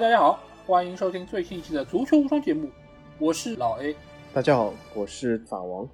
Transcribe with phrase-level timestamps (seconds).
[0.00, 2.70] 大家好，欢迎收听最新一期的足球无双节目，
[3.18, 3.94] 我是老 A。
[4.32, 5.86] 大家好，我是法王。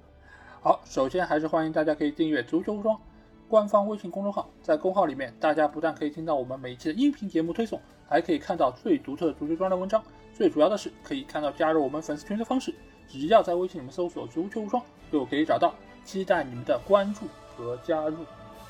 [0.61, 2.97] 好，首先还是欢迎大家可以订阅足球无双
[3.49, 10.01] 官方微信公众号，在公号里面，大家不但可以听到我们每一期的音频节目推送，还可以看到最独特的足球专栏文章。
[10.33, 12.73] 最主要的是，可以看到加入我们粉丝群的方式，
[13.09, 15.75] 只要在微信里面搜索“足球无双”就可以找到。
[16.05, 17.25] 期待你们的关注
[17.57, 18.19] 和加入。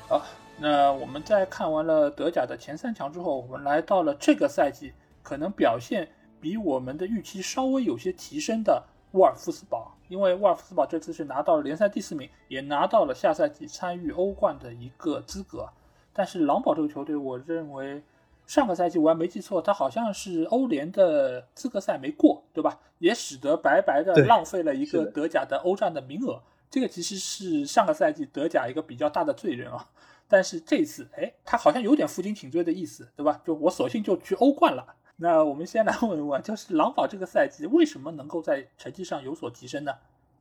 [0.08, 0.20] 好，
[0.58, 4.92] 那我们在看完了德甲的前三强之后，我们来到了这个赛季
[5.28, 6.08] 可能表现
[6.40, 9.94] 比我们的预期稍微有些提升的沃尔夫斯堡。
[10.08, 15.68] 因为沃尔夫斯堡这次是拿到了联赛第四名，也拿到了下赛季参与欧冠的一个资格。
[16.14, 18.02] 但是狼堡这个球队，我认为
[18.46, 22.80] 上个赛季我还没记错，他好像是欧联的资格赛没过，对吧？
[22.98, 26.42] 也使得白白的浪费了一个德甲的欧战的名额。
[26.70, 29.86] 这个其实是上个赛季德甲一个比较大的罪人啊。
[30.26, 33.42] 但是这次，哎，他好像有点负荆请罪的意思，对吧？
[33.44, 34.94] 就我索性就去欧冠了。
[35.20, 39.92] 那我们先来问一问，就是狼堡这个赛季为什么能够在成绩上有所提升呢？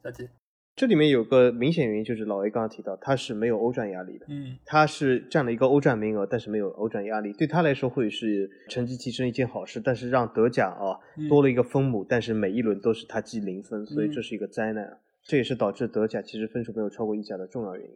[0.03, 0.29] 小吉，
[0.75, 4.27] 这里面有个明显原因，就是老 A 刚刚提到，他是没有欧战压力的。
[4.29, 9.81] 嗯，他是占了一个欧战名额，但是没有欧战压力，对他来说会是成绩提升一件好事。
[9.83, 14.99] 但是让德甲啊多了一个分母，但是每一轮都是他积零分，所以这是一个灾难。
[15.23, 17.95] 这也是导致德甲其实分数没有超过意甲的重要原因。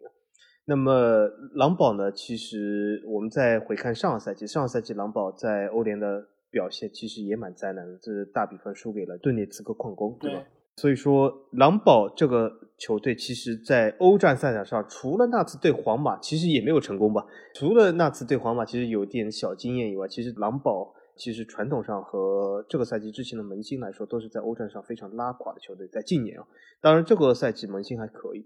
[0.66, 2.12] 那么狼堡呢？
[2.12, 6.26] 其实我们再回看上个赛季，上个赛季狼堡在欧联的。
[6.52, 10.44] 表现其实也蛮灾难的，这是大比分输给了顿涅茨克矿工，对吧？
[10.76, 17.26] 所以说，狼堡这个球队其实，在欧战赛场上，除了那次对皇马，其实也没有成功吧？
[17.54, 25.88] 除了那次对皇马，其实有点小经验以外，其实狼堡其实传统上和这个赛季之前的门兴来说，都是在欧战上非常拉垮的球队。
[25.88, 26.48] 在近年啊，
[26.80, 28.46] 当然这个赛季门兴还可以。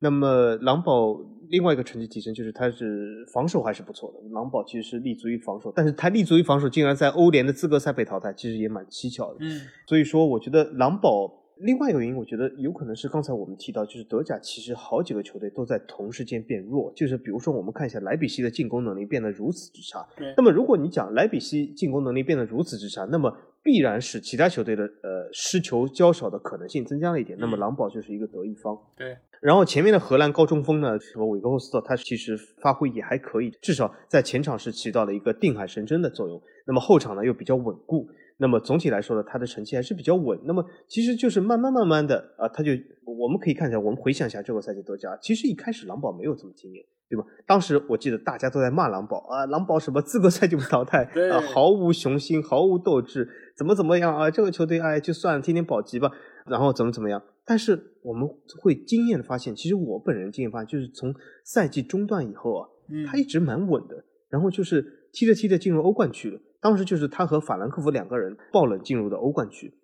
[0.00, 4.28] 那么狼堡另外一个成绩提升就是他是防守还是不错的。
[4.30, 9.36] 狼堡其实是立足于防守，但是他立足于防守，竟然在欧联的资格赛被淘汰，其实也蛮蹊跷的。
[9.40, 16.90] 嗯，所以说我觉得狼堡另外一个原因，我觉得有可能是刚才我们提到，就是德甲其实好几个球队都在同时间变弱。
[16.96, 20.06] 就是比如说我们看一下莱比锡的进攻能力变得如此之差。
[20.16, 20.32] 对。
[20.38, 27.36] 那么如果你讲莱比锡进攻能力变得如此之差，那么必然使其他球队的呃失球较少的可能性增加了一点。
[27.38, 28.78] 那么狼堡就是一个得益方。
[28.96, 29.16] 对。
[29.40, 36.40] 然后前面的荷兰高中锋呢，什么韦格霍斯特，他其实发挥也还可以，至少在前场是起到了一个定海神针的作用。
[36.66, 38.06] 那么后场呢又比较稳固，
[38.36, 40.38] 那么总体来说呢，他的成绩还是比较稳。
[40.44, 42.72] 那么其实就是慢慢慢慢的啊，他就
[43.18, 47.24] 我们可以看一下，我们回想一下这个赛季德甲，其实一开始狼堡没有这么惊艳，对吧？
[47.46, 53.26] 当时我记得大家都在骂狼堡啊，狼堡什么资格赛就被淘汰啊，毫无雄心，毫无斗志，
[53.56, 54.30] 怎么怎么样啊？
[54.30, 56.10] 这个球队哎，就算天天保级吧，
[56.44, 57.22] 然后怎么怎么样？
[57.50, 58.28] 但是我们
[58.60, 61.12] 会惊艳的发现，其实我本人惊艳发现，就是从
[61.42, 62.68] 赛季中段以后啊，
[63.08, 66.40] 他一直蛮稳的，然后就是踢着踢着进入欧冠区了。
[66.60, 69.74] 当时就是他和法兰克福两个人爆冷进入的欧冠区。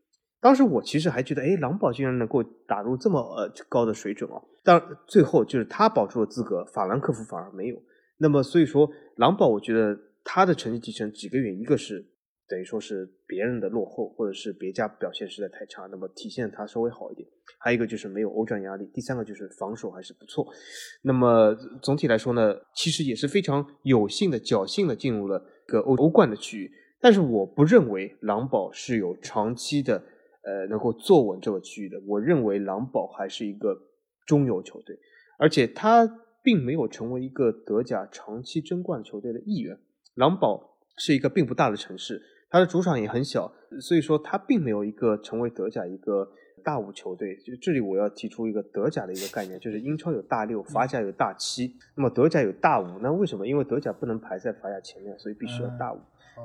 [0.41, 4.41] 当时我其实还觉得，哎，狼堡竟然能够打入这么呃高的水准啊。
[4.63, 7.83] 但最后就是他保住了资格，法兰克福反而没有。
[8.19, 12.13] 那么所以说，狼堡我觉得他的成绩提升几个原因，一个是。
[12.49, 17.27] 等于说是别人的落后，或者是别家表现实在太差，那么体现他稍微好一点。
[17.59, 20.47] 还有一个就是没有欧战压力，第三个就是防守还是不错。
[21.03, 21.53] 那么
[21.83, 26.71] 总体来说呢，其实也是非常有幸的、侥幸的进入了个欧欧冠的区域。
[27.01, 30.03] 但是我不认为狼堡是有长期的
[30.45, 32.01] 呃能够坐稳这个区域的。
[32.07, 33.77] 我认为狼堡还是一个
[34.25, 34.97] 中游球队，
[35.39, 36.09] 而且他
[36.43, 39.77] 并没有成为一个德甲长期争冠球队的意愿。
[40.15, 42.23] 狼堡是一个并不大的城市。
[42.49, 46.29] 他的主场也很小，所以说他并没有一个成为德甲一个
[46.65, 47.37] 大五球队。
[47.39, 52.99] 就这里我要提出一个德甲的一个概念，就是英超有大六，法甲有大七，那么德甲有大五。
[53.01, 53.47] 那为什么？
[53.47, 55.99] 因为德甲不能排在法甲前面，所以必须要大五。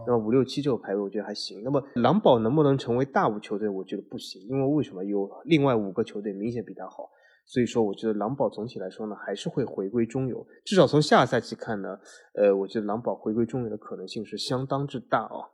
[0.08, 1.62] 那么五六七这个排位我觉得还行。
[1.64, 3.68] 那么狼堡能不能成为大五球队？
[3.70, 5.04] 我觉得不行，因为为什么？
[5.04, 7.10] 有另外五个球队明显比他好。
[7.46, 10.46] 所以说，我觉得狼堡总体来说呢，还是会回归中游。
[10.64, 12.00] 至少从下赛季看呢，
[12.36, 15.52] 呃，我觉得狼堡回归中游的可能性是相当之大啊。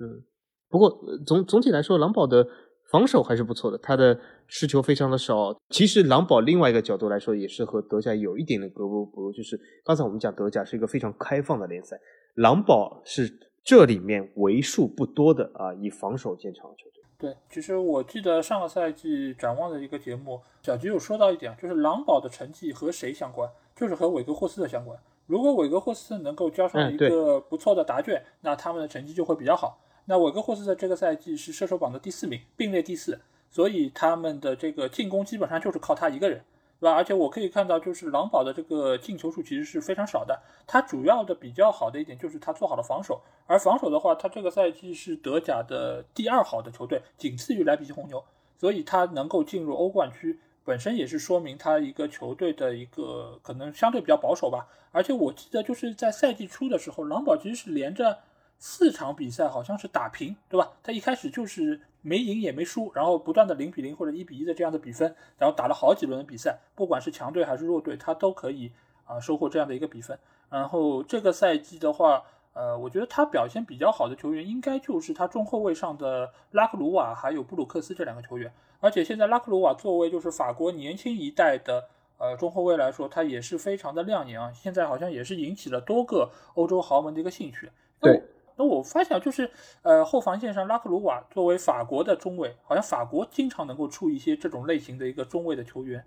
[0.00, 0.22] 嗯，
[0.68, 0.90] 不过
[1.26, 2.46] 总总体来说，狼堡的
[2.90, 5.54] 防守还是不错的，他的失球非常的少。
[5.70, 11.98] 其实狼堡另外一个角度来说，也是和德甲有一点的格格不入，就是刚才我们讲德甲是一个非常开放的联赛，
[12.34, 13.30] 狼堡是
[13.64, 17.02] 这里面为数不多的啊以防守见长的球队。
[17.16, 24.98] 对，其实我记得上个赛季展望的一个节目，小吉有说到一点，就是狼堡的成绩和谁相关，就是和韦格霍斯特相关。
[25.26, 29.78] 如果韦格霍斯特能够交上一个不错的答卷，那他们的成绩就会比较好。
[30.06, 33.20] 那韦格霍斯特这个赛季是射手榜的第四名，并列第四，
[33.50, 36.44] 所以他们的这个进攻基本上就是靠他一个人，
[36.78, 36.94] 对对吧？
[36.94, 40.38] 而且我可以看到，就是狼堡的这个进球数其实是非常少的。
[40.66, 48.22] 他主要的比较好的一点就是他做好了防守，而防守的话，他这个赛季是德甲的第二好的球队，仅次于莱比锡红牛，
[48.58, 54.66] 所以他能够进入欧冠区，本身也是说明他一个球队的一个可能相对比较保守吧。
[54.92, 58.18] 而且我记得就是在赛季初的时候，狼堡其实是连着。
[58.66, 60.72] 四场比赛好像是打平，对吧？
[60.82, 68.72] 他一开始就是没赢也没输，然后不断的零比零或者一比一的这样的比分，然后打了好几轮的比赛，不管是强队还是弱队，他都可以
[69.04, 70.18] 啊收获这样的一个比分。
[70.48, 72.22] 然后这个赛季的话，
[72.54, 78.50] 呃，我觉得他表现比较好的球员应该就是他中后卫上的拉克鲁瓦还有布鲁克斯这两个球员。
[78.80, 81.84] 而且现在拉克鲁瓦作为就是法国年轻一代的
[82.16, 84.50] 呃中后卫来说，他也是非常的亮眼啊。
[84.54, 87.70] 现在好像也是引起了多个欧洲豪门的一个兴趣。
[88.00, 88.22] 对。
[88.56, 89.50] 那我发现就是，
[89.82, 96.04] 呃，后防线上拉克鲁瓦作为法国的中卫，好像法国经常能够出一些这种类型的一个中卫的球员。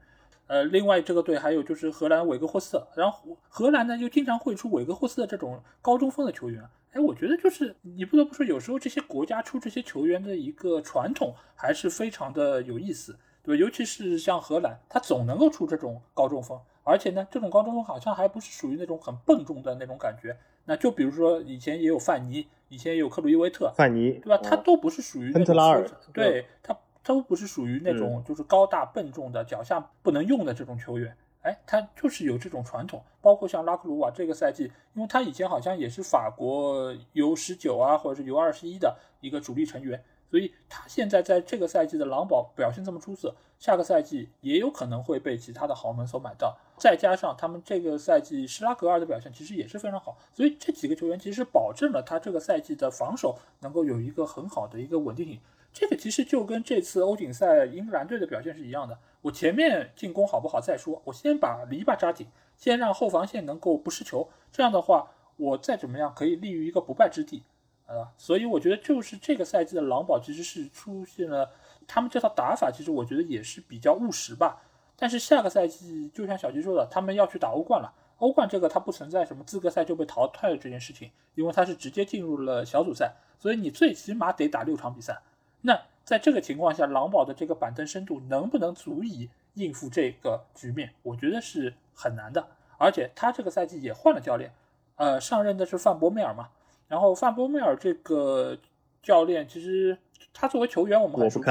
[0.48, 6.64] 呃，另外这个队还有就是荷兰韦格霍斯特，然后荷兰呢又经常会出韦格霍斯特这种高中锋的球员。
[6.94, 13.14] 哎，我觉得就是你不得不说，有时候这些国家出这些球员的一个传统还是非常的有意思，
[13.44, 13.62] 对吧？
[13.62, 20.38] 尤其是像荷兰，他总能够出这种高中锋，而且呢，这种高中锋好像还不是属于那种很笨重的那种感觉。
[20.64, 24.38] 那就比如说以前也有范尼，以前也有克鲁伊维特，范尼对吧？
[24.38, 31.14] 他都不是属于亨特拉尔，对他都不是属于那种就是高大笨重的脚下不能用的这种球员。
[31.42, 33.04] 哎，他就是有这种传统。
[33.22, 40.02] 包括像拉克鲁瓦这个赛季，因为他以前好像也是法国 U 十九啊，或者是 U 二十一的一个主力成员。
[40.30, 46.58] 所以他现在在这个赛季的狼堡表现这么出色，下个赛季也有可能会被其他的豪门所买到。
[46.78, 55.40] 再加上他们这个赛季施拉格尔的表现其实也是非常好，所以这几个球员其实保证了他这个赛季的防守能够有一个很好的一个稳定性。
[55.74, 58.98] 这个其实就跟这次欧锦赛英格兰队的表现是一样的。
[59.22, 67.44] 我前面进攻好不好再说，我先把篱笆扎紧，先让后防线能够不失球，这样的话我再怎么样可以立于一个不败之地。
[67.88, 71.50] 啊，所以我觉得就是这个赛季的狼堡其实是出现了
[71.88, 74.62] 他们这套打法，其实我觉得也是比较务实吧。
[74.98, 77.94] 但是下个赛季就像小吉说的，他们要去打欧冠了。
[78.18, 85.22] 欧冠这个它不存在什么资格赛就被淘汰的这件事情，因为它是直接进入了小组赛，所以你最起码得打六场比赛。
[85.62, 90.92] 那在这个情况下，狼堡的这个板凳深度能不能足以应付这个局面？
[91.04, 92.48] 我觉得是很难的。
[92.80, 94.52] 而且他这个赛季也换了教练，
[94.96, 96.50] 呃，上任的是范博梅尔嘛。
[96.88, 98.58] 然后范波梅尔这个
[99.04, 99.98] 教练，其实
[100.34, 101.46] 他作为球员我们很熟悉，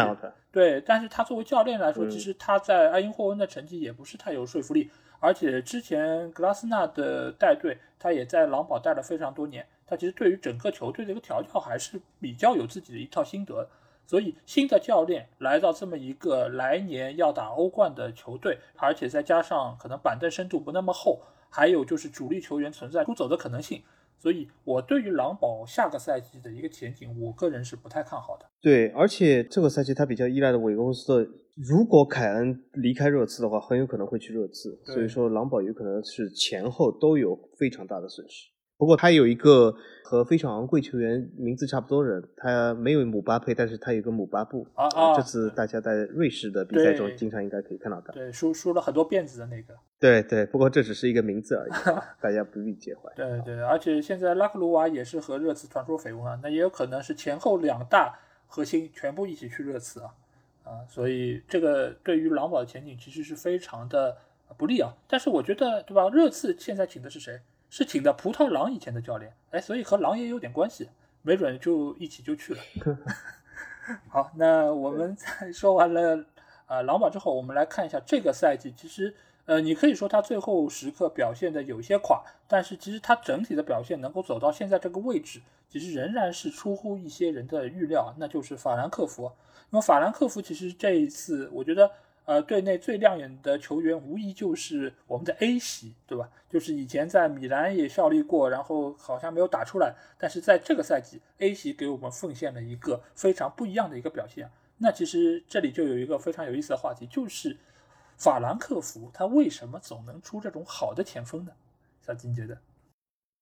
[0.51, 4.91] 对，但是他作为教练来说，其实他在埃因霍温的成绩也不是太有说服力，
[5.21, 13.69] 而且之前格拉斯纳的带队，他也在狼堡带了非常多年，他其实对于整个球队的一个调教还是比较有自己的一套心得，
[14.07, 23.83] 所以新的教练来到这么一个来年要打欧冠的球队，而且再加上可能板凳深度不那么厚，还有就是主力球员存在出走的可能性。
[24.19, 28.47] 所以，我对于狼堡下个赛季的一个前景，我个人是不太看好的。
[28.61, 34.79] 对，而且这个赛季他比较依赖的韦格霍斯特，如果凯恩离开热刺的话，很有可能会去热刺。
[34.85, 38.49] 所以说，狼堡有可能是前后都有非常大的损失。
[38.79, 45.17] 不过他有一个和非常昂贵球员名字差不多的人，他没有姆巴佩，但是他有个姆巴布啊啊！
[45.17, 49.75] 这次大家在瑞士的比赛中经常应该可以看到他，对，输输了很多辫子的那个。
[49.99, 51.73] 对对，不过这只是一个名字而已，
[52.21, 53.11] 大家不必介怀。
[53.15, 60.15] 对对，而且现在拉克鲁瓦也是和热刺传出绯闻啊，那也有可能是前后两大核心全部一起去热刺啊
[60.65, 64.15] 啊，所以这个对于狼堡的前景其实是非常的
[64.59, 64.93] 不利啊。
[65.09, 66.11] 但是我觉得，对吧？
[66.11, 67.41] 热刺现在请的是谁？
[67.69, 70.89] 是请的葡萄狼以前的教练，哎，所以和狼也有点关系，
[71.23, 72.61] 没准就一起就去了。
[74.09, 76.25] 好，那我们在说完了
[76.67, 78.73] 啊狼堡之后，我们来看一下这个赛季。
[78.77, 88.15] 其实，呃，你可以说他最后时刻表现的有些垮，但是其实他整体的表现能够走到现在这个位置，其实仍然是出乎一些人的预料。
[88.19, 89.31] 那就是法兰克福，
[89.71, 91.91] 那么法兰克福其实这一次，我觉得。
[92.27, 96.29] 呃，队内最亮眼的球员无疑就是我们的 A 席，对吧？
[96.51, 104.51] 就是以前在米兰也效力过，然后好像没有打出来，但是在这个赛季，A 席给我们奉献了一个非常不一样的一个表现。
[104.79, 107.57] 那其实这里就有一个非常有意思的话题，就是
[108.17, 111.53] 法兰克福他为什么总能出这种好的前锋呢？
[112.05, 112.59] 小金觉得。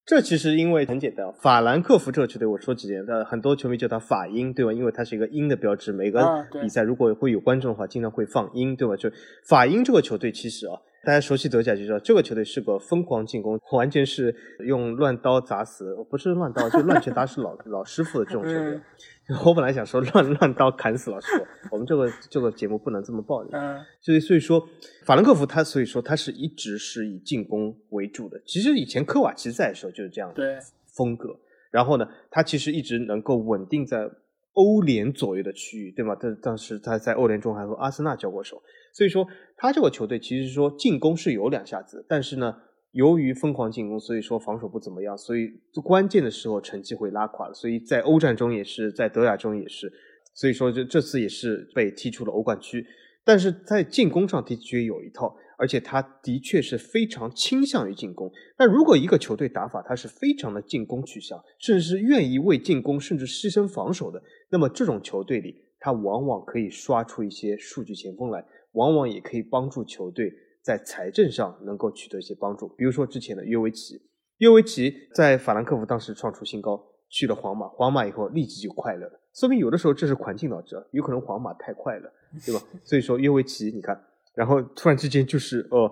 [0.06, 4.70] 这其实因为很简单，法兰克福这个球队，我说几点，呃，很多球迷叫它法英，对吧？
[4.70, 8.94] 因为它是一个鹰的标志，每个比赛如果会有观众的话，经常会放鹰，对吧？
[8.96, 9.10] 就
[9.48, 14.34] 法英这个球队，其实啊，大家熟悉德甲就知道，这个球队是个疯狂进攻，完全是
[14.66, 18.78] 用乱刀砸死，不是乱刀，就乱拳打死老老师傅的这种球队。
[19.44, 21.28] 我本来想说乱 乱刀砍死老师，
[21.70, 23.48] 我们这个这个节目不能这么暴力。
[23.52, 24.68] 嗯，所以所以说，
[25.04, 28.40] 法兰克福他所以说他是一直是以进攻为主的。
[28.46, 30.58] 其实以前科瓦奇在的时候就是这样的
[30.94, 31.34] 风格。
[31.70, 34.08] 然后呢，他其实一直能够稳定在
[34.52, 36.16] 欧联左右的区域，对吗？
[36.20, 38.62] 但当时他在欧联中还和阿森纳交过手。
[38.92, 39.26] 所以说，
[39.56, 42.54] 他这个球队其实说进攻是有两下子，但是呢，
[42.94, 47.52] 由于疯狂进攻，所以说防守不怎么样，所以关键的时候成绩会拉垮。
[47.52, 49.92] 所以在欧战中也是，在德甲中也是，
[50.32, 52.86] 所以说这这次也是被踢出了欧冠区。
[53.24, 58.30] 但是在进攻上的确有一套，而且他的确是非常倾向于进攻。
[58.58, 68.44] 那如果一个球队打法他是非常的进攻取向，甚至是愿意为进攻甚至牺牲防守的，那么这种球队里，他往往可以刷出一些数据前锋来。
[68.72, 70.32] 往往也可以帮助球队
[70.64, 74.00] 在财政上能够取得一些帮助，比如说之前的约维奇，
[74.38, 82.10] 约维奇在法兰克福当时创出新高，去了皇马，皇马以后立即就快乐了，说明有的时候这是环境导致，有可能皇马太快了，
[82.46, 82.62] 对吧？
[82.82, 84.02] 所以说约维奇，你看，
[84.34, 85.90] 然后突然之间就是呃，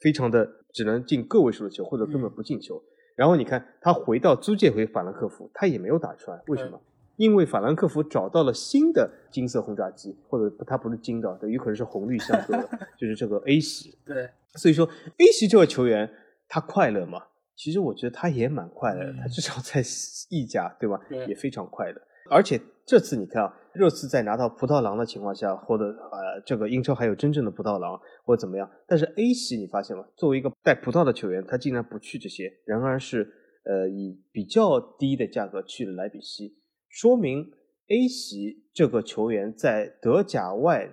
[0.00, 2.82] 非常的只能进个位数的球，或者根本不进球，
[3.16, 6.80] 然后你看他回到租借回法兰克福，他也没有打出来，为什么？
[7.16, 12.68] 因为法兰克福找到了新的金色轰炸机，或者它不是金的，有可能是红绿相间的，
[12.98, 13.96] 就是这个 A 席。
[14.04, 16.10] 对，所以说 A 席这位球员
[16.48, 17.22] 他快乐吗？
[17.56, 19.80] 其实我觉得他也蛮快乐的，他至少在
[20.28, 21.00] 意甲，对吧？
[21.28, 22.00] 也非常快乐。
[22.30, 33.30] 而且这次你看啊，热刺在拿到葡萄狼的情况下，或者呃这个英超还有真正的葡萄狼或者怎么样，但是 A 席你发现吗，作为一个带葡萄的球员，他竟然不去这些，然而是
[33.64, 36.56] 呃以比较低的价格去了莱比锡。
[36.94, 37.50] 说明
[37.88, 40.88] A 席这个球员在德甲外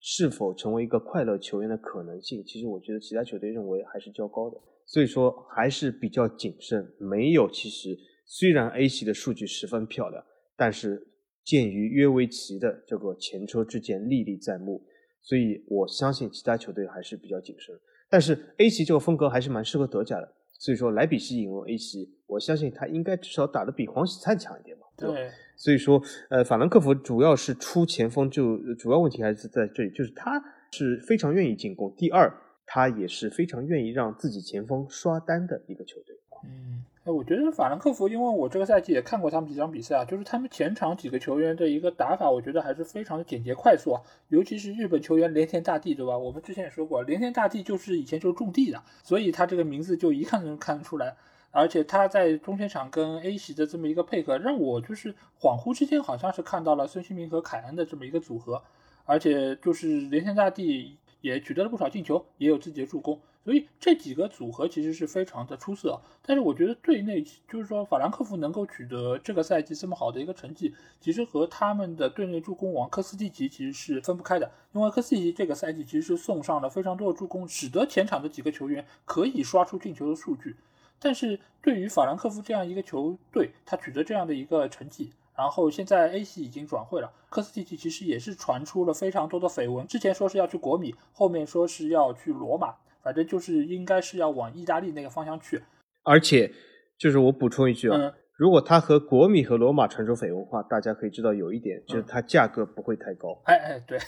[0.00, 6.90] 是否成为一个快乐球员的可能性，其实我觉得其他球队认为还是较高的，所以说还是比较谨慎。
[6.98, 10.24] 没有，其实虽然 A 席的数据十分漂亮，
[10.56, 11.06] 但是
[11.44, 14.82] 鉴于约维奇的这个前车之鉴历历在目，
[15.20, 17.78] 所以我相信其他球队还是比较谨慎。
[18.08, 20.34] 但是 A 席这个风格还是蛮适合德甲的。
[20.58, 25.14] 所以说莱比锡引入 A 席，我相信他应该至少打得比黄喜灿强一点嘛，对吧？
[25.56, 32.32] 所以说，呃，法兰克福主要是出前锋，就主要问题还是在这里，就是他是非常愿意进攻，第二，
[32.66, 36.16] 他也是非常愿意让自己前锋刷单的一个球队。
[36.44, 36.84] 嗯。
[37.04, 44.00] 哎，我觉得法兰克福，因为我这个赛季也看过他们几场比赛啊，就是他们前场几个球员的一个打法，我觉得还是非常的简洁快速啊。
[44.28, 46.16] 尤其是日本球员连田大地，对吧？
[46.16, 51.14] 我们之前也说过，连田大地就是以前就是种地的，所以他这个名字就一看就能看得出来。
[51.54, 58.60] 而且他在中前场跟 A 席的这么一个配合，让我就是恍惚之间好像是看到了孙兴民和凯恩的这么一个组合。
[59.06, 63.20] 而且就是连田大地也取得了不少进球，也有自己的助攻。
[63.44, 74.50] 所以这几个组合其实是非常的出色，但是我觉得队内就是说法兰克福能够取得这个赛季这么好的一个成绩，其实和他们的队内助攻王科斯蒂奇其实是分不开的。
[74.72, 80.56] 因为科斯蒂奇这个赛季其实是送上了非常多的助攻，使得前场的几个球员可以刷出进球的数据。
[81.04, 92.74] 但是对于法兰克福这样一个球队，他取得这样的一个成绩，然后现在 A 系已经转会了，科斯蒂奇其实也是传出了非常多的绯闻，之前说是要去国米，后面说是要去罗马。
[93.02, 95.62] 反正就是应该是要往意大利那个方向去，
[96.04, 96.50] 而且
[96.96, 103.38] 就是我补充一句啊，如果他和国米和罗马传出绯闻的话，大家可以知道有一点，就是它价格不会太高。
[103.44, 103.98] 哎哎，对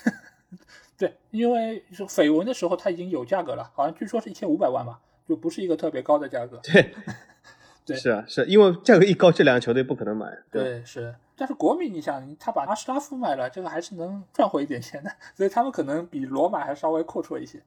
[0.97, 4.99] 对，因为绯闻的时候他已经有价格了，好像据说是一千五百万吧，
[5.29, 6.61] 就不是一个特别高的价格。
[6.63, 6.95] 对
[7.85, 10.27] 对，是啊，是因为价格一高，这两个球队不可能买。
[10.51, 17.63] 对，是，但是国米，你想他把阿什拉夫买了，这个还是能赚回一点钱的， 所以他们可能比罗马还稍微阔绰一些。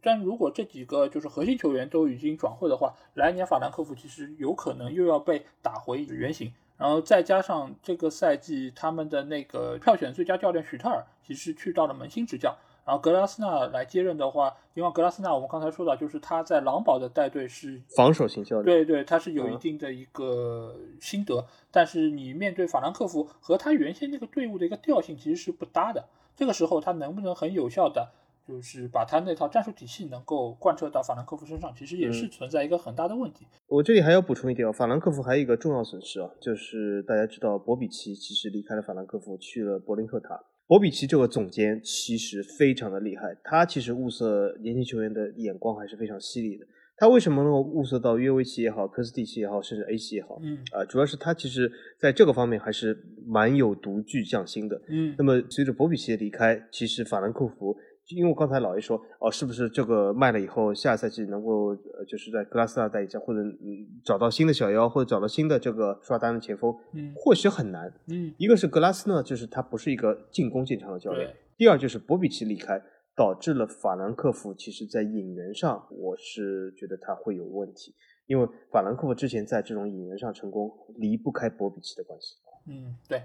[0.00, 6.52] 但如果这几个就是核心球员都已经转会的话，来年法兰克福其实有可能又要被打回原形。
[6.76, 21.46] 然后再加上这个赛季他们的那个票选最佳教练许特尔其实去到了门兴执教，然后格拉斯纳来接任的话，因为格拉斯纳我们刚才说到，就是他在狼堡的带队是防守型教练，对对，他是有一定的一个心得。
[21.70, 26.04] 但是你面对法兰克福和他原先那个队伍的一个调性其实是不搭的，
[26.36, 28.10] 这个时候他能不能很有效的？
[28.46, 33.46] 就是把他那套战术体系能够贯彻到法兰克福身上，其实也是存在一个很大的问题。
[33.66, 40.44] 我这里还要补充一点啊，法兰克福还有一个重要损失啊，就是大家知道博比奇其实离开了法兰克福，去了柏林赫塔。
[40.66, 46.66] 博比奇这个总监其实非常的厉害，他其实物色年轻球员的眼光还是非常犀利的。
[46.96, 50.38] 他为什么能够物色到约维奇也好，科斯蒂奇也好，甚至 A 奇也好？
[50.42, 54.80] 嗯，啊，主要是他其实在这个方面还是蛮有独具匠心的。
[54.88, 57.76] 嗯，那么随着博比奇的离开，其实法兰克福。
[58.08, 67.90] 因为我刚才老爷说，哦，是不是这个卖了以后，下赛季能够呃，就是在格拉斯纳带一下，或者嗯找到新的小妖，或者找到新的这个刷单的前锋，嗯或许很难。
[68.08, 72.82] 嗯，一个是格拉斯呢，就是他不是一个进攻见长的教练；第二就是博比奇离开，
[73.16, 77.94] 导致了法兰克福其实在引援上，我是觉得他会有问题，
[78.26, 82.34] 因为法兰克福之前在这种引援上成功，离不开博比奇的关系。
[82.66, 83.22] 嗯，对，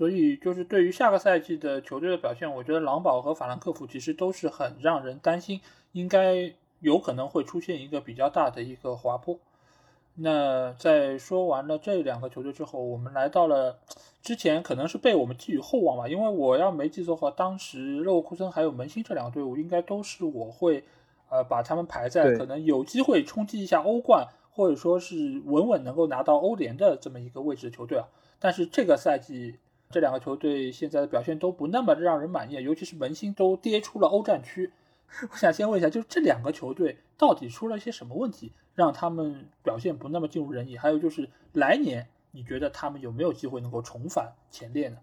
[0.00, 5.60] 所以就是对于下个赛季的球队的表现，我觉得狼堡和法兰克福其实都是很让人担心，
[5.92, 9.38] 应该有可能会出现一个比较大的一个滑坡。
[10.14, 13.78] 那在说完了这两个球队之后，我们来到了
[14.22, 20.82] 之前可能是被我们寄予厚望吧，因为我要没记错的话，当时勒沃库森还有门兴这两个队伍应该都是我会
[21.28, 28.08] 呃把他们排在可能有机会冲击一下欧冠，或者说是稳稳能够拿到欧联的这么一个位置的球队啊。
[28.38, 29.56] 但是这个赛季
[29.90, 34.70] 这两个球队现在的表现都不那么让人满意，尤其是门兴都跌出了欧战区。
[35.22, 40.76] 我想先问一下，就是这两个球队到底出了些什么问题，让他们表现不那么尽如人意？
[40.76, 44.98] 还有就是来年，你觉得他们有没有机会能够重返前列呢？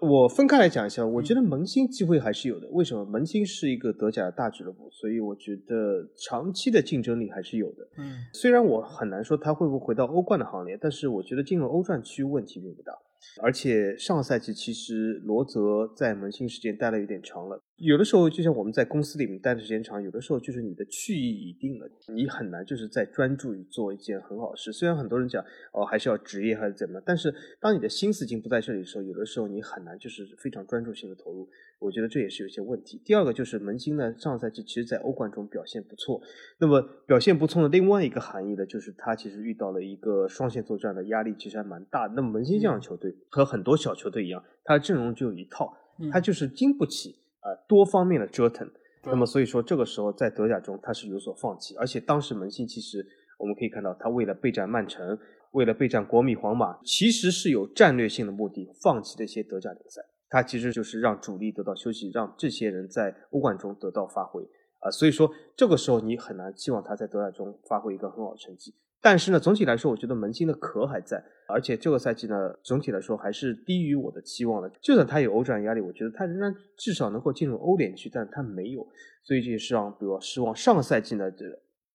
[0.00, 2.66] 我分开来讲一下，我觉得门兴机会还是有的。
[2.70, 3.04] 为什么？
[3.04, 7.86] 门兴是一个德甲的大俱乐部，所以我觉得长期的竞争力还是有的。
[7.98, 12.96] 嗯虽然我很难说他会不会回到欧冠的行列，但是我觉得进入欧战区问题并不大。
[13.42, 24.72] 而且上个赛季其实罗泽在门兴时间待了有点长了，有的时候就像我们在公司里面待的时间长，有的时候就是你的去意已定了，你很难就是在专注于做一件很好事。
[24.72, 31.48] 虽然很多人讲哦还是要职业还是怎么，但是当你的心思已经不在这里的时候，有的时候你很难就是非常专注性的投入。
[31.78, 33.00] 我觉得这也是有些问题。
[33.04, 36.20] 第二个就是门兴呢，上赛季其实在欧冠中表现不错，
[36.58, 42.14] 那么表现不错的另外一个含义呢，就是他其实遇到了一个双线作战的压力，其实还蛮大的。
[42.14, 48.68] 那么门兴这样的球队和很多小球队一样，他的阵容就有一套，嗯，他就是经不起啊、呃多方面的折腾。
[49.04, 53.06] 那么所以说这个时候在德甲中他是有所放弃，而且当时门兴其实
[53.38, 55.16] 我们可以看到，他为了备战曼城，
[55.52, 60.02] 为了备战国米、皇马，其实是有战略性的目的，放弃了一些德甲联赛。
[60.28, 64.42] 他其实就是让主力得到休息，让这些人在欧冠中得到发挥
[64.80, 68.72] 啊、所以说这个时候你很难期望他在德甲中发挥一个很好的成绩。
[69.00, 74.68] 但是呢，总体来说，我觉得门兴的壳还在，而且这个赛季呢，总体来说还是低于我的期望的。
[74.80, 78.86] 就算他有欧战压力，我觉得他仍然至少能够进入欧联区，但他没有，
[79.22, 80.54] 所以这也是让比如失望。
[80.54, 81.44] 上个赛季呢，这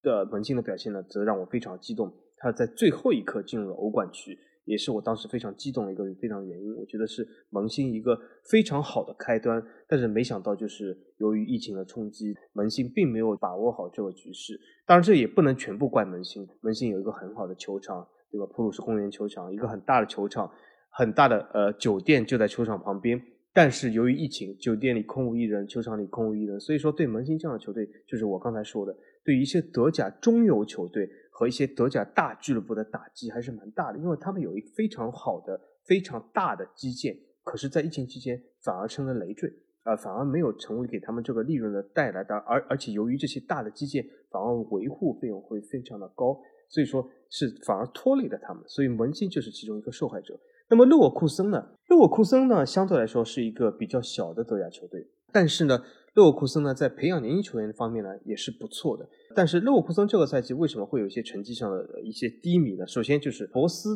[0.01, 6.75] 的门兴的表现呢，则让我非常激动，他在最后一刻进入了欧冠区，也是我当时非常激动的一个非常原因。
[6.75, 8.17] 我觉得是门兴一个
[8.49, 14.59] 非常好的开端，但是没想到就是由于疫情的冲击，门兴并没有把握好这个局势。
[14.85, 18.45] 当然，这也不能全部怪门兴，门兴有一个很好的球场，对吧？
[18.53, 20.49] 普鲁士公园球场，一个很大的球场，
[20.89, 23.21] 很大的呃酒店就在球场旁边。
[23.55, 39.51] 但是由于疫情，酒店里空无一人，球场里空无一人，所以说对门兴这样的球队，就是我刚才说的，对于一些德甲中游球队和一些德甲大俱乐部的打击还是蛮大的，因为他们有一非常好的、非常大的基建，可是，在疫情期间反而成了累赘。
[39.83, 50.39] 啊、反而没有成为给他们这个利润的带来的，而而且由于这些大的基建，反而维护费用会非常的高，所以说是反而拖累了他们，所以门兴就是其中一个受害者。
[50.69, 51.71] 那么勒沃库森呢？
[51.89, 59.07] 勒沃库森呢，相对来说是一个比较小的德甲球队，但是呢，勒沃库森呢在培养年轻球员方面呢也是不错的。
[59.35, 62.85] 但是勒沃库森这个赛季为什么会有一些成绩上的一些低迷呢？
[62.87, 63.89] 首先就是博斯，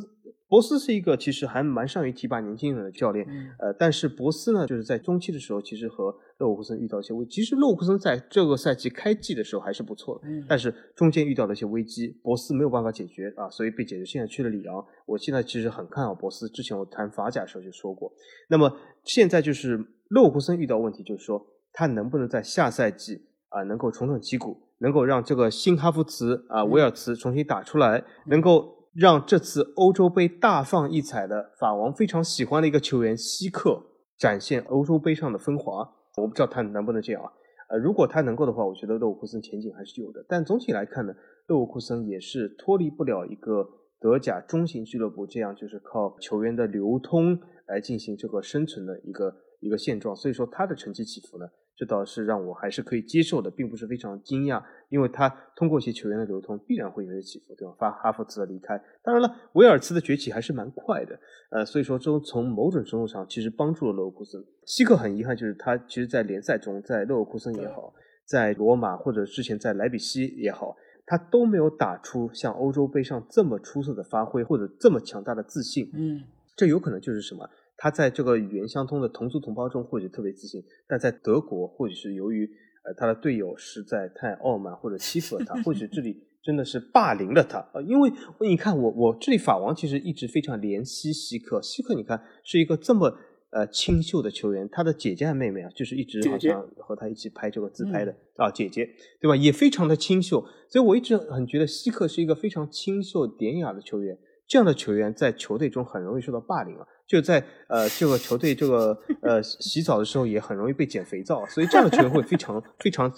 [0.48, 14.04] 博斯是一个其实还蛮善于提拔年轻人的教练，嗯呃，但是博斯呢，就是在中期的时候，其实和勒沃库森遇到一些危，其实勒沃库森在这个赛季开季的时候还是不错的，嗯但是中间遇到了一些危机，博斯没有办法解决啊，所以被解决。
[14.04, 16.50] 现在去了里昂，我现在其实很看好博斯。
[16.50, 18.12] 之前我谈法甲的时候就说过，
[18.50, 19.78] 那么现在就是
[20.10, 21.46] 勒沃库森遇到问题，就是说
[21.78, 33.80] 他能不能在下赛季啊能够重整旗鼓，能够让这个新哈弗茨啊维尔茨重新打出来，能够让这次欧洲杯大放异彩的法王非常喜欢的一个球员希克
[34.18, 35.88] 展现欧洲杯上的风华。
[36.18, 37.32] 我不知道他能不能这样啊。
[37.70, 40.26] 呃，如果他能够的话，我觉得勒沃库森前景还是有的。
[40.28, 41.14] 但总体来看呢，
[41.46, 47.38] 勒沃库森也是脱离不了一个德甲中型俱乐部这样就是靠球员的流通
[47.68, 50.16] 来进行这个生存的一个一个现状。
[50.16, 51.46] 所以说他的成绩起伏呢，
[51.78, 57.76] 这倒是让我还是可以接受的，并不是非常惊讶，因为他通过一些球员的流通，必然会有些起伏，对吧？
[57.78, 61.20] 发哈弗茨的离开，当然了，维尔茨的崛起还是蛮快的，
[61.52, 64.44] 呃，所以说从从某种程度上其实帮助了勒沃库森。
[64.66, 67.94] 希克很遗憾，就是他其实，在联赛中，在勒沃库森也好，
[68.26, 75.92] 在罗马或者之前在莱比锡也好，他都没有打出像欧洲杯上这么出色的发挥或者这么强大的自信。
[75.94, 76.24] 嗯
[76.56, 77.48] 这有可能就是什么？
[77.78, 82.50] 他在这个语言相通的同族同胞中或许特别自信，但在德国或许是由于
[82.84, 87.82] 呃他的队友实在太傲慢或者欺负了他，或许这里 真的是霸凌了他呃！
[87.84, 88.12] 因为
[88.42, 93.18] 你看我我这里法王其实一直非常怜惜希克，希克你看是一个这么。
[93.50, 98.86] 呃，清秀的球员，他的姐姐和妹妹啊，就是一直好像和他一起拍这个自拍的啊，姐姐，
[99.22, 99.38] 对吧？
[99.38, 104.20] 也非常的清秀，所以我一直很觉得希克是一个非常清秀典雅的球员。
[104.46, 113.12] 这样的球员在球队中很容易受到霸凌啊，就在呃这个球队这个呃洗澡的时候也很容易被捡肥皂，所以这样的球员会非常非常。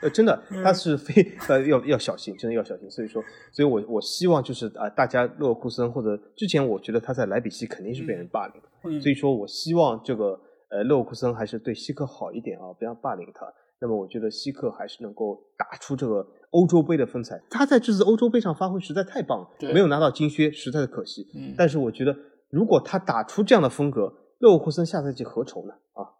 [0.00, 1.12] 呃，真的，他是非
[1.48, 2.88] 呃要要小心，真的要小心。
[2.88, 3.20] 所以说，
[3.50, 10.38] 所以我我希望就是啊，大家勒沃库森或者之前我觉得他在莱比锡肯定是被人霸凌的，所以说我希望这个
[10.70, 13.44] 呃勒沃库森还是对希克好一点啊，不要霸凌他。
[13.80, 17.40] 那么我觉得希克还是能够打出这个欧洲杯的风采。
[17.50, 21.26] 他在这次欧洲杯上发挥实在太棒了，没有拿到金靴，实在是可惜。
[21.34, 22.14] 嗯，但是我觉得
[22.50, 25.74] 如果他打出这样的风格，勒沃库森下赛季何愁呢？
[25.92, 26.16] 啊？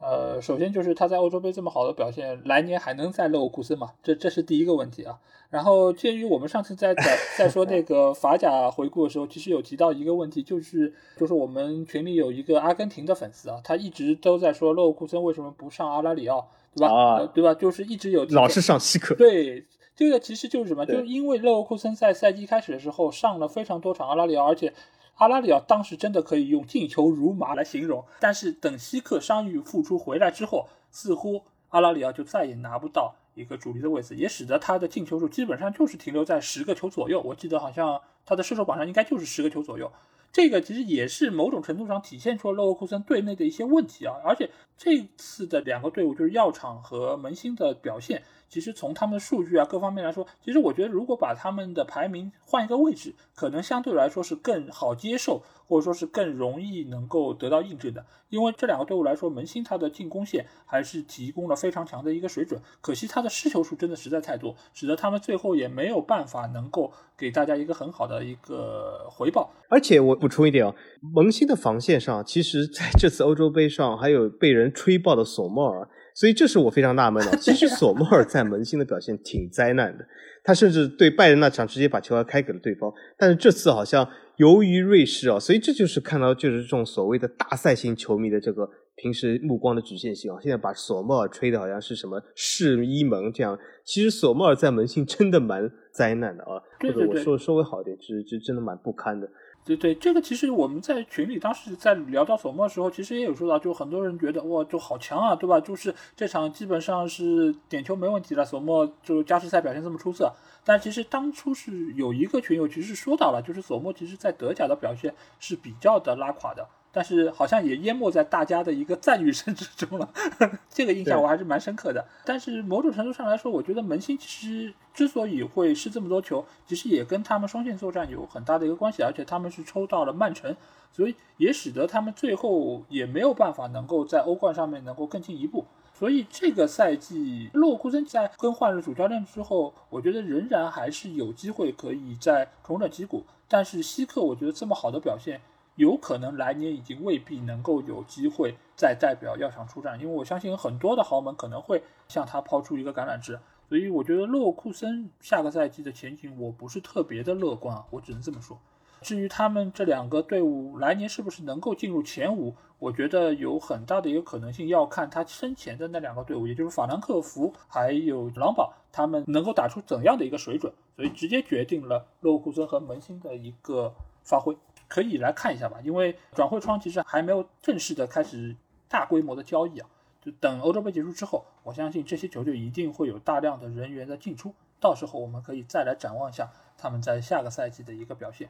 [0.00, 3.92] 呃，首先就是他在欧洲杯这么好的表现，来年还能在勒沃库森吗？
[4.02, 5.18] 这这是第一个问题啊。
[5.48, 16.94] 然后，鉴于我们上次在在在说那个法甲回顾的时候，其实有提到一个问题，就是就是我们群里有一个阿根廷的粉丝啊，他一直都在说勒沃库森为什么不上阿拉里奥，对吧？
[16.94, 17.54] 啊，对吧？
[17.54, 19.14] 就是一直有老是上西克。
[19.14, 19.64] 对，
[19.96, 20.84] 这个其实就是什么？
[20.84, 24.74] 就是因为勒沃库森在赛季开始的时候上了非常多场阿拉里奥，而且。
[25.16, 37.20] 阿拉里奥当时真的可以用进球如麻来形容，但是等希克伤愈复出回来之后，似乎阿拉里奥就再也拿不到一个主力的位置，也使得他的进球数基本上就是停留在十个球左右。
[37.20, 39.90] 我记得好像他的射手榜上应该就是十个球左右。
[40.32, 48.20] 这个其实也是某种程度上体现出了勒沃库森队内的一些问题啊，而且这次的两个队伍就是药厂和门兴的表现。
[48.54, 58.06] 其实从他们的数据啊各方面来说，其实我觉得如果把他们的排名换一个位置，可能相对来说是更好接受，或者说是更容易能够得到印证的。
[58.28, 69.50] 因为这两个队伍来说，门兴他的进攻线还是提供了非常强的一个水准，可惜他的失球数真的实在太多，使得他们最后也没有办法能够给大家一个很好的一个回报。
[69.68, 70.72] 而且我补充一点啊，
[71.12, 75.88] 门兴的防线上，其实在这次欧洲杯上还有被人吹爆的索莫尔。
[76.14, 77.36] 所以这是我非常纳闷的。
[77.38, 80.06] 其实索莫尔在门兴的表现挺灾难的，
[80.44, 82.92] 他甚至对拜仁那场直接把球开给了对方。
[83.18, 90.38] 但是这次好像由于瑞士啊，所以这就是看到就是这种所谓的大赛型球迷的这个平时目光的局限性啊。
[90.40, 96.62] 现在把索莫尔吹的好像是什么世一门这样，其实索莫尔在门兴真的蛮灾难的啊。
[96.80, 99.28] 或者我说稍微好一点，其实就真的蛮不堪的。
[99.64, 105.58] 对对，这个其实我们在群里当时在聊到索莫的时候，其实也有说到，就很多人觉得哇，就好强啊，对吧？
[105.58, 110.30] 就是这场基本上是点球没问题了，索莫就加时赛表现这么出色。
[110.66, 116.68] 但其实当初是有一个群友其实说到了，就是索莫其实在德甲的表现是比较的拉垮的。
[116.94, 120.08] 但是好像也淹没在大家的一个赞誉声之中了，
[120.70, 122.06] 这个印象我还是蛮深刻的。
[122.24, 130.54] 但是某种程度上来说，我觉得门兴其实之所以会失这么多球，其实也跟他们双线作战有很大的一个关系，而且他们是抽到了曼城，
[130.92, 135.64] 所以也使得他们最后也没有办法能够在欧冠上面能够更进一步。
[135.96, 143.24] 所以这个赛季洛库森在更换了主教练之后，我觉得仍然还是有机会可以再重整旗鼓。
[143.48, 145.40] 但是希克，我觉得这么好的表现。
[145.76, 158.58] 有可能来年已经未必能够有机会再代表药厂出战，因为我相信很多的豪门可能会向他抛出一个橄榄枝，所以我觉得勒沃库森下个赛季的前景我不是特别的乐观啊，我只能这么说。
[159.00, 174.56] 至于他们这两个队伍来年是不是能够进入前五，我觉得有很大的一个可能性要看他身前的那两个队伍，也就是法兰克福还有狼堡，他们能够打出怎样的一个水准，所以直接决定了勒沃库森和门兴的一个发挥。
[174.94, 178.54] 可以来看一下吧，因为转会窗其实还没有正式的开始
[178.88, 179.88] 大规模的交易啊，
[180.22, 188.48] 就等欧洲杯结束之后，我相信这些球队一定会有大量的人员的进出，到时候我们可以再来展望一下他们在下个赛季的一个表现。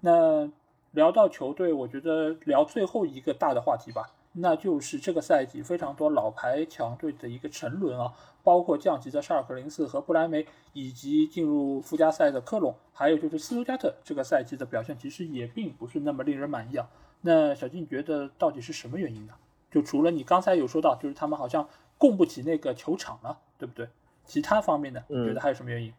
[0.00, 0.50] 那
[0.92, 4.08] 聊到球队，我觉得聊最后一个大的话题吧。
[4.32, 16.88] 那就是这个赛季非常多老牌强队的一个沉沦啊，包括降级的沙尔克零四和布莱梅，以及进入附加赛的科隆，还有就是斯图加特这个赛季的表现其实也并不是那么令人满意啊。
[17.20, 19.34] 那小金觉得到底是什么原因呢？
[19.70, 21.68] 就除了你刚才有说到，就是他们好像
[21.98, 23.88] 供不起那个球场了，对不对？
[24.24, 25.92] 其他方面呢，你觉得还有什么原因？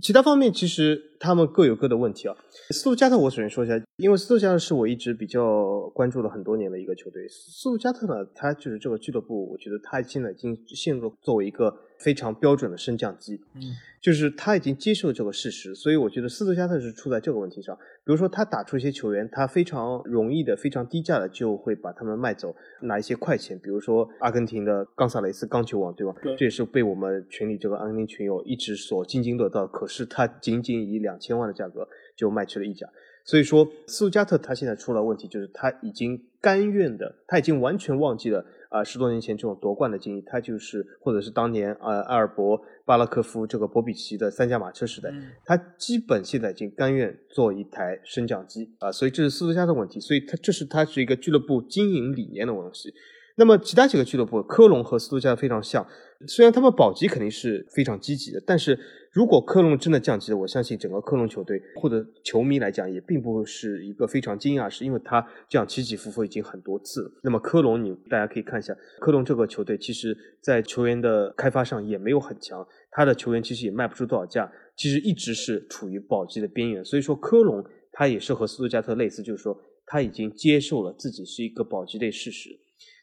[0.00, 2.36] 其他方面其实他们各有各的问题啊。
[2.70, 7.26] 斯图加特，我首先说一下，因为斯图加特是我一直比较关注了很多年的一个球队。
[7.28, 13.60] 斯图加特呢，他就是这个俱乐部，我觉得他现在已经陷入作为一个非常标准的升降机，嗯，
[14.00, 17.76] 就是他已经接受这个事实，所以我觉得斯图加特是出在这个问题上。
[17.76, 23.58] 比如说他打出一些球员，他非常容易的、非常低价的就会把他们卖走，拿一些快钱。
[23.58, 26.14] 比如说阿根廷的冈萨雷斯钢球王，对吧？
[26.22, 29.66] 对这也是被我们群里这个阿根廷群友一直所津津乐道。
[29.66, 31.86] 可是他仅仅以两千万的价格
[32.16, 32.88] 就卖去了意甲。
[33.24, 45.26] 所以说，斯图加特他现在出了问题，就是他已经甘愿的，他已经完全忘记了啊、十多年前这种夺冠的经历，他就是或者是当年呃埃尔伯、巴拉科夫这个博比奇的三驾马车时代，嗯。
[45.44, 52.94] 他基本现在已经甘愿做一台升降机啊、所以这是斯图加特的问题，所以他这是他是一个俱乐部经营理念的问题。
[53.36, 55.86] 那么其他几个俱乐部，科隆和斯图加特非常像，
[56.26, 58.78] 虽然他们保级肯定是非常积极的，但是
[59.12, 67.10] 如果科隆真的降级了，我相信整个科隆球队或者球迷来讲也并不是一个非常惊讶是，因为他这样起起伏伏已经很多次了。
[67.24, 76.84] 那么科隆你大家可以看一下，科隆这个球队其实在球员的开发上也没有很强，他的球员其实也卖不出多少价，其实一直是处于保级的边缘。
[76.84, 82.50] 所以说科隆他也是和斯图加特类似，就是说他已经接受了自己是一个保级队事实。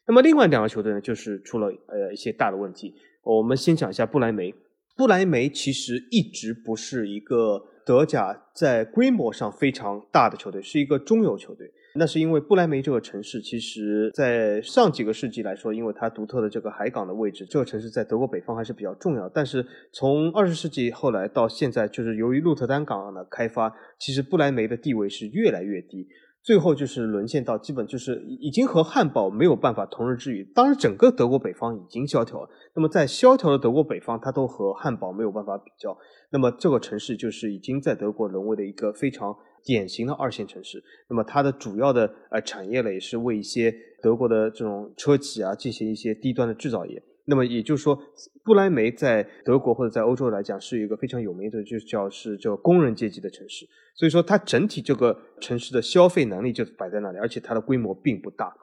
[0.06, 2.94] 那么另外两个球队呢，就是出了呃一些大的问题。
[3.22, 4.54] 我们先讲一下不莱梅。
[4.98, 11.70] 不莱梅其实一直不是一个德甲在规模上非常大的球队，是一个中游球队。
[11.94, 19.28] 那是因为不莱梅这个城市，其实在上几个世纪来说，因为它独特的这个海港的位置，这个城市在德国北方还是比较重要。
[19.28, 26.08] 但是从二十世纪后来到现在，就是由于鹿特丹港的开发，其实不莱梅的地位是越来越低。
[26.42, 30.50] 最后就是沦陷到基本就是已经和汉堡没有办法同日之语。
[30.54, 32.48] 当然，整个德国北方已经萧条。
[32.74, 35.96] 那么在萧条的德国北方，它都和汉堡没有办法比较。
[36.30, 40.82] 那么这个城市就是已经在德国沦为了一个非常典型的二线城市。
[41.10, 47.02] 那么它的主要的呃产业呢，也是为一些德国的这种车企啊进行一些低端的制造业。
[47.30, 47.94] 那么也就是说，
[48.42, 53.66] 不莱梅在德国或者在欧洲来讲是一个非常有名的，就叫是这个工人阶级的城市。
[53.94, 58.56] 所以说，它整体这个城市的消费能力就摆在那里，而且它的规模并不大。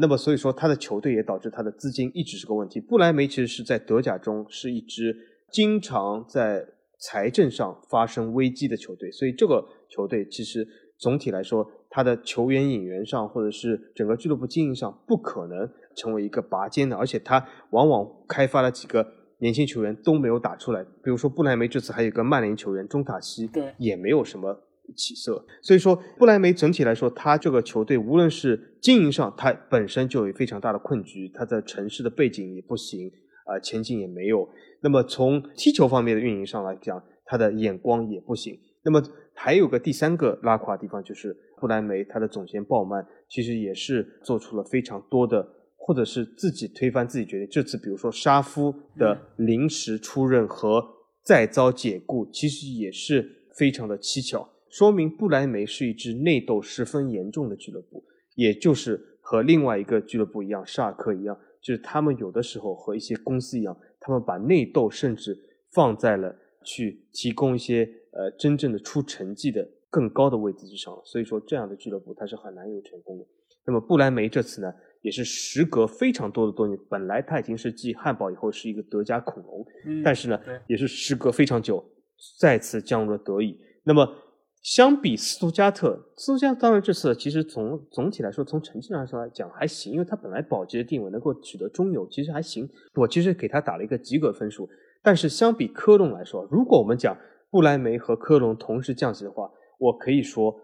[0.00, 2.80] 那么所以说，它的球队也导致它的资金一直是个问题。
[2.80, 5.16] 不莱梅其实是在德甲中是一支
[5.50, 6.64] 经常在
[6.98, 19.06] 财政上发生危机的球队，所以这个球队其实总体来说，它的球员引援上或者是整个俱乐部经营上不可能成为一个拔尖的，而且他往往开发了几个
[19.38, 20.82] 年轻球员都没有打出来。
[20.82, 24.62] 比如说布莱梅这次还有一个曼联球员中塔西，对也没有什么
[24.96, 25.44] 起色。
[25.62, 33.10] 所以说，布莱梅整体来说，他这个球队无论是经营上，他本身就有非常大的困局，他的城市的背景也不行，
[33.46, 34.48] 啊、前景也没有。
[34.80, 38.58] 那么从踢球方面的运营上来讲，他的眼光也不行。
[38.84, 39.00] 那么
[39.34, 45.48] 还有个第三个拉垮的地方，就是布莱梅他的总监鲍曼其实也是做出了非常多的，
[45.84, 47.48] 或者是自己推翻自己决定。
[47.50, 50.82] 这次比如说沙夫的临时出任和
[51.24, 58.04] 再遭解雇，其实也是非常的蹊跷，说明不莱梅是一支内斗十分严重的俱乐部，
[58.36, 65.36] 也就是和另外一个俱乐部一样，沙尔克一样，就是他们有的时候和一些公司一样，他们把内斗甚至
[65.72, 73.24] 放在了去提供一些呃真正的出成绩的更高的位置之上，所以说这样的俱乐部它是很难有成功的。
[73.64, 81.84] 那么不莱梅这次呢，也是时隔非常多的多年，本来它已经是继汉堡以后是一个德甲恐龙，嗯，但是呢，也是时隔非常久，
[82.40, 83.58] 再次降入了德乙。
[83.84, 84.08] 那么
[84.62, 92.68] 相比斯图加特，斯图加特当然这次其实从总体来说，从成绩上来讲还行，因为他本来保级的定位能够取得中游，其实还行。
[92.94, 94.68] 我其实给他打了一个及格分数。
[95.02, 97.18] 但是相比科隆来说，如果我们讲
[97.50, 100.54] 布莱梅和科隆同时降级的话，我可以说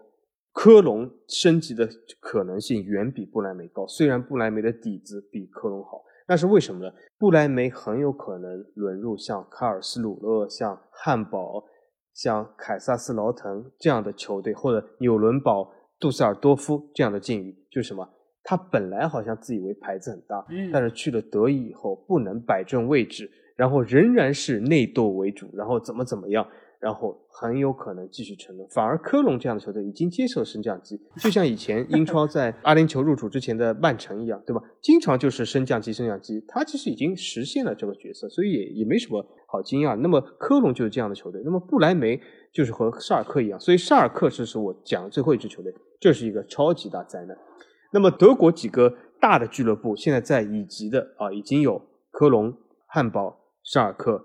[0.61, 1.87] 科隆升级的
[2.19, 3.87] 可能性远比不莱梅高。
[3.87, 6.91] 虽然不莱梅的底子比科隆好，那是为什么呢？
[7.17, 11.63] 不莱梅很有可能沦入像卡尔斯鲁厄、像汉堡、
[12.13, 18.05] 像凯撒斯劳滕这样的球队，或者纽伦堡、杜塞尔多夫这样的境遇，就是什么？
[18.43, 26.45] 他本来好像自以为牌子很大，嗯但是去了德乙以后不能摆正位置，然后仍然是内斗为主，然后怎么怎么样，
[26.79, 28.67] 然后很有可能继续沉沦。
[28.69, 34.61] 反而科隆这样的球队已经接受升降机，就像以前 英超在阿联酋入主之前的曼城一样，对吧？
[34.81, 39.95] 经常就是升降机升降机，他其实已经实现了这个角色，所以也也没什么好惊讶。
[39.97, 42.19] 那么科隆就是这样的球队，那么不莱梅
[42.53, 47.37] 就是和沙尔克一样，所以沙尔克是是我讲的最后一支球队，这是一个超级大灾难。
[47.91, 52.53] 那么德国几个大的俱乐部现在在乙级的啊，已经有科隆、
[52.85, 54.23] 汉堡、沙尔克、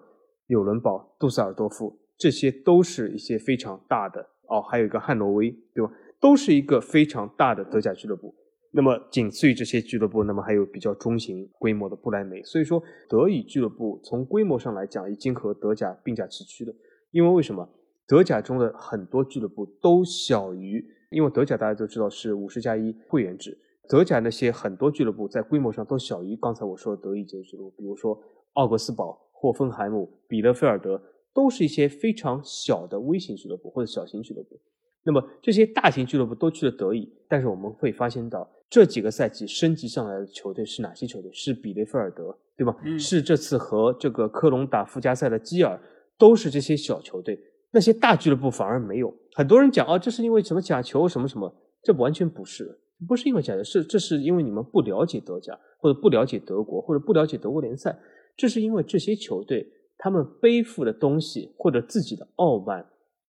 [0.48, 5.92] 纽伦堡、杜塞尔多夫，这些都是一些非常大的哦，还有一个汉诺威，对吧？
[6.20, 8.34] 都是一个非常大的德甲俱乐部。
[8.72, 12.42] 那么仅次于这些俱乐部，那么还有比较中型规模的不莱梅。
[12.42, 16.74] 所以说，德乙俱乐部从规模上来讲，已经和德甲并驾齐驱了。
[17.10, 17.68] 因为为什么？
[18.06, 23.56] 德甲中的很多俱乐部都小于，因为德甲大家都知道是五十加一会员制，
[23.88, 28.20] 德甲那些很多俱乐部在规模上都小于刚才我说的德乙这些俱乐部，比如说
[28.54, 31.00] 奥格斯堡、霍芬海姆、比勒菲尔德，
[31.34, 34.60] 都是一些非常小的微型俱乐部或者小型俱乐部。
[35.04, 38.48] 那么这些大型俱乐部都去了德乙，但是我们会发现到。
[38.70, 41.30] 这几个赛季升级上来的球队是哪些球队？
[41.32, 42.74] 是比雷菲尔德，对吗？
[42.98, 45.80] 是这次和这个科隆打附加赛的基尔，
[46.18, 47.38] 都是这些小球队。
[47.70, 49.14] 那些大俱乐部反而没有。
[49.34, 51.54] 很多人讲啊，这是因为什么假球什么什么？
[51.84, 57.96] 这完全不是，不是因为假球，是这是因为你们不了解德甲，或者不了解德国，或者不了解德国联赛。
[58.36, 59.68] 这是因为这些球队
[60.04, 62.86] 他们背负的东西，或者自己的傲慢，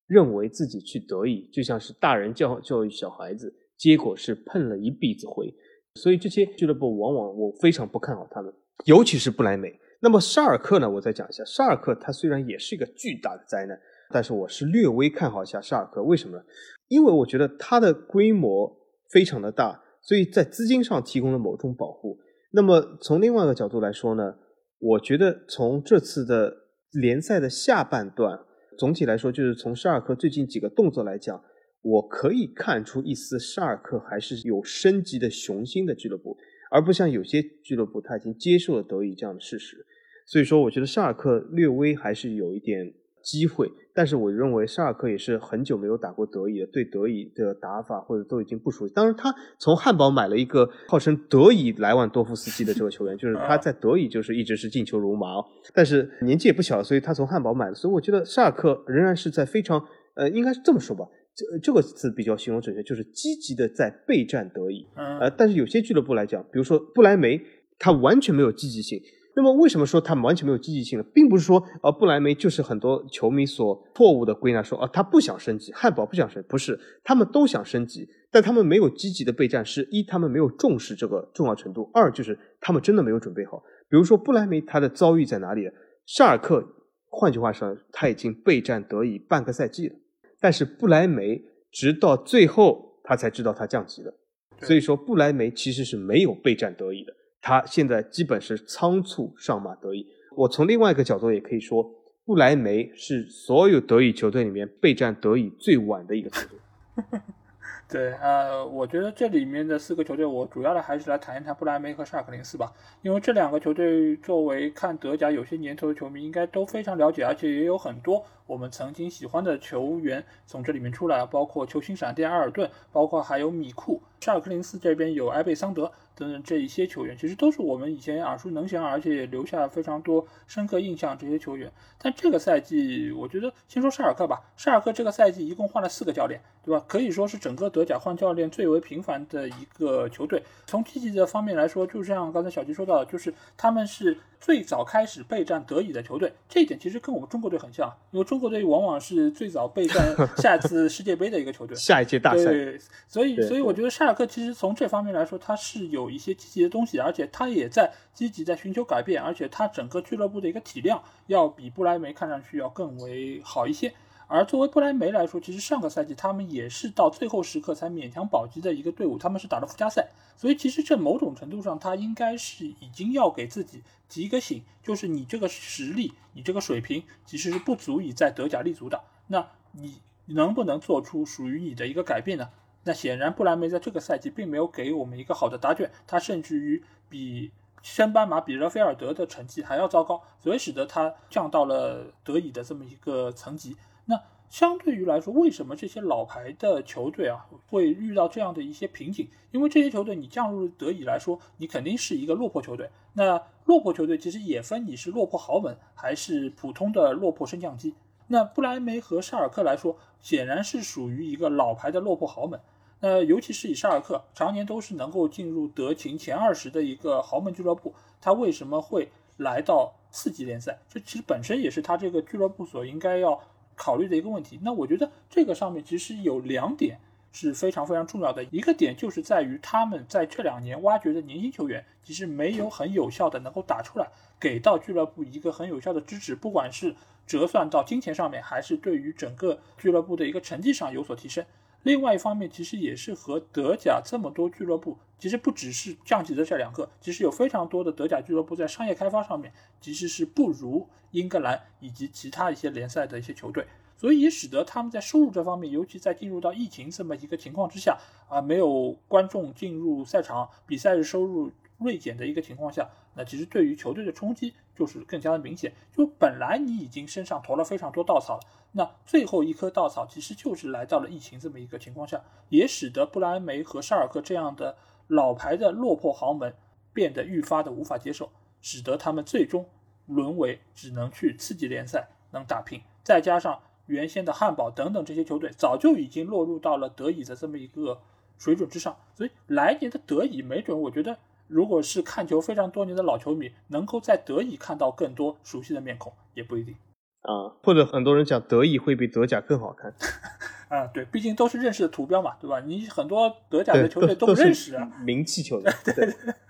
[0.07, 3.55] 认为自己去得意就像是大人教教育小孩子。
[3.77, 5.53] 结果是碰了一鼻子灰，
[5.95, 8.53] 所以这些俱乐部往往我非常不看好他们，
[8.85, 9.73] 尤其是不莱梅。
[10.01, 10.89] 那么沙尔克呢？
[10.89, 16.03] 我再讲一下，沙尔克它虽然也是一个巨大的灾难，但是我是略微看好一下沙尔克。
[16.03, 16.43] 为什么呢？
[16.89, 18.77] 因为我觉得它的规模
[19.11, 22.19] 非常的大，所以在资金上提供了某种保护。
[22.51, 24.35] 那么从另外一个角度来说呢，
[24.79, 26.53] 我觉得从这次的
[26.99, 28.39] 联赛的下半段，
[28.77, 31.43] 总体来说就是从沙尔克最近几个动作来讲。
[31.87, 36.35] 我可以看出一丝沙尔克还是有升级的雄心的俱乐部，
[36.71, 39.85] 而不像有些俱乐部他已经接受了德乙这样的事实。
[40.25, 42.91] 所以说，我觉得沙尔克略微还是有一点
[43.25, 48.93] 机会，但是我认为沙尔克也是很久没有打过德乙了，对德乙的打法或者都已经不熟悉。
[48.93, 57.73] 当然，他从汉堡买了一个号称德乙莱万多夫斯基的这个球员， 就是他在德乙就是一直是进球如麻，但是年纪也不小，所以他从汉堡买的。
[57.73, 59.83] 所以我觉得沙尔克仍然是在非常
[60.13, 61.03] 呃，应该是这么说吧。
[61.33, 64.87] 这这个词比较形容准确，就是积极的在备战德乙。
[64.95, 67.41] 呃，但是有些俱乐部来讲，比如说不莱梅，
[67.79, 69.01] 他完全没有积极性。
[69.35, 71.05] 那么为什么说他们完全没有积极性呢？
[71.13, 83.61] 并不是说呃不莱梅就是很多球迷所错误的归纳说啊他不想升级，汉堡不想升，不是，他们都想升级，但他们没有积极的备战，是一他们没有重视这个重要程度，二就是他们真的没有准备好。
[83.89, 85.69] 比如说不莱梅他的遭遇在哪里？
[86.05, 86.65] 沙尔克，
[87.09, 89.95] 换句话说，他已经备战德乙半个赛季了。
[90.39, 94.13] 但是不莱梅直到最后他才知道他降级了，
[94.61, 97.13] 所以说不莱梅其实是没有备战德乙的，
[97.45, 100.07] 他现在基本是仓促上马德乙。
[100.35, 101.87] 我从另外一个角度也可以说，
[102.25, 107.19] 不莱梅是所有德乙球队里面备战德乙最晚的一个球队。
[107.87, 124.01] 对，呃，我觉得这里面的四个球队，我主要的还是来谈一谈布莱梅和沙克林斯吧，因为这两个球队作为看德甲有些年头的球迷，应该都非常了解，而且也有很多我们曾经喜欢的球员从这里面出来，包括球星闪电埃尔顿，包括还有米库。
[124.19, 131.71] 沙尔克零四这边有埃贝桑德等等这一些球员，其实都是我们以前耳熟能详，而且也留下了非常多深刻印象这些球员。
[132.01, 136.83] 但这个赛季，我觉得先说沙尔克吧，沙尔克这个赛季一共换了四个教练，对吧？
[136.87, 140.41] 可以说是整个德甲换教练最为频繁的一个球队。
[140.65, 144.17] 从积极的方面来说，就像刚才小吉说到的，就是他们是。
[144.37, 152.43] 最早开始备战德乙的球队，这一点其实跟我们中国队很像，因为中国队往往是最早备战 下一次世界杯的一个球队，下一届大赛。
[152.43, 163.93] 对，所以所以我觉得沙尔克其实从这方面来说，他是有一些积极的东西，而且他也在积极在寻求改变，而且他整个俱乐部的一个体量要比布莱梅看上去要更为好一些。
[164.27, 179.03] 而作为不莱梅来说，其实上个赛季他们也是到最后时刻才勉强保级的一个队伍，他们是打了附加赛，所以其实这某种程度上，他应该是已经要给自己提一个醒，就是你这个实力，你这个水平其实是不足以在德甲立足的。
[179.27, 182.49] 那你能不能做出属于你的一个改变呢？
[182.85, 193.75] 那显然布莱梅在这个赛季并没有给我们一个好的答卷，他甚至于比升班马比勒菲尔德的成绩还要糟糕，所以使得他降到了德乙的这么一个层级。
[194.05, 199.27] 那相对于来说，为什么这些老牌的球队啊会遇到这样的一些瓶颈？
[199.51, 202.89] 因为这些球队你降入德乙来说，你肯定是一个落魄球队。
[203.13, 207.95] 那落魄球队其实也分你是落魄豪门还是普通的落魄升降机。
[208.27, 212.59] 那布莱梅和沙尔克来说，显然是属于一个老牌的落魄豪门。
[212.99, 220.79] 那尤其是以沙尔克常年都是能够进入德勤前二十的一个豪门俱乐部，他为什么会来到四级联赛？
[220.89, 223.41] 这其实本身也是他这个俱乐部所应该要。
[223.77, 226.97] 考虑的一个问题，那我觉得这个上面其实有两点
[227.33, 228.41] 是非常非常重要的。
[228.45, 234.07] 一个点就是在于他们在这两年挖掘的年轻球员，其实没有很有效的能够打出来，
[234.39, 236.95] 给到俱乐部一个很有效的支持，不管是
[237.27, 241.43] 折算到金钱上面，还是对于整个俱乐部的一个成绩上有所提升。
[241.85, 257.95] 另外一方面，其实也是和德甲这么多俱乐部，其实不只是降级的这两个，其实有非常多的德甲俱乐部在商业开发上面其实是不如英格兰以及其他一些联赛的一些球队，所以也使得他们在收入这方面，尤其在进入到疫情这么一个情况之下
[258.27, 265.73] 啊，没有观众进入赛场，比赛的收入锐减的一个情况下，那其实对于球队的冲击就是更加的明显。
[265.95, 268.43] 就本来你已经身上投了非常多稻草了。
[268.71, 274.75] 那最后一颗稻草其实就是来到了疫情这么一个情况下，也使得布莱梅和沙尔克这样的
[275.07, 276.53] 老牌的落魄豪门
[276.93, 278.29] 变得愈发的无法接受，
[278.61, 279.65] 使得他们最终
[280.05, 282.81] 沦为只能去次级联赛能打拼。
[283.03, 288.01] 再加上原先的汉堡等等这些球队早就已经落入到了德乙的这么一个
[288.37, 291.17] 水准之上，所以来年的德乙没准，我觉得
[291.47, 296.75] 如果是看球非常多年的老球迷，能够在德乙看到更多熟悉的面孔，也不一定。
[297.21, 299.93] 啊，或者很多人讲德乙会比德甲更好看，
[300.69, 302.59] 啊，对，毕竟都是认识的图标嘛，对吧？
[302.59, 305.73] 你很多德甲的球队都不认识啊，名气球队，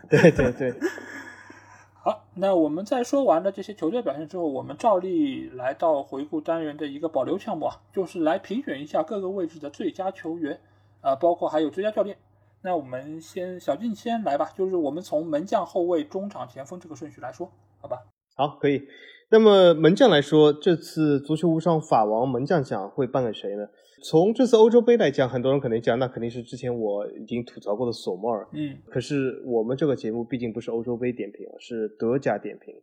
[0.09, 0.79] 对对对对。
[2.03, 10.59] 好，那我们在说完了这些球队表现之后，我们照例来到回顾单元的一个保留项目啊，就是来评选一下各个位置的最佳球员，
[11.01, 12.17] 啊，包括还有最佳教练。
[12.65, 17.47] 那我们先小俊先来吧，就是我们从门将、后卫、中场、前锋这个顺序来说，
[17.79, 17.99] 好吧？
[18.35, 18.81] 好，可以。
[19.29, 23.67] 那么门将来说，这次足球无双法王门将奖会颁给谁呢？
[24.03, 28.47] 从这次欧洲杯来讲，很多人肯定讲，那肯定是之前我已经吐槽过的索莫尔。
[28.51, 32.73] 嗯，可是我们这个节目毕竟不是欧洲杯点评，是德甲点评。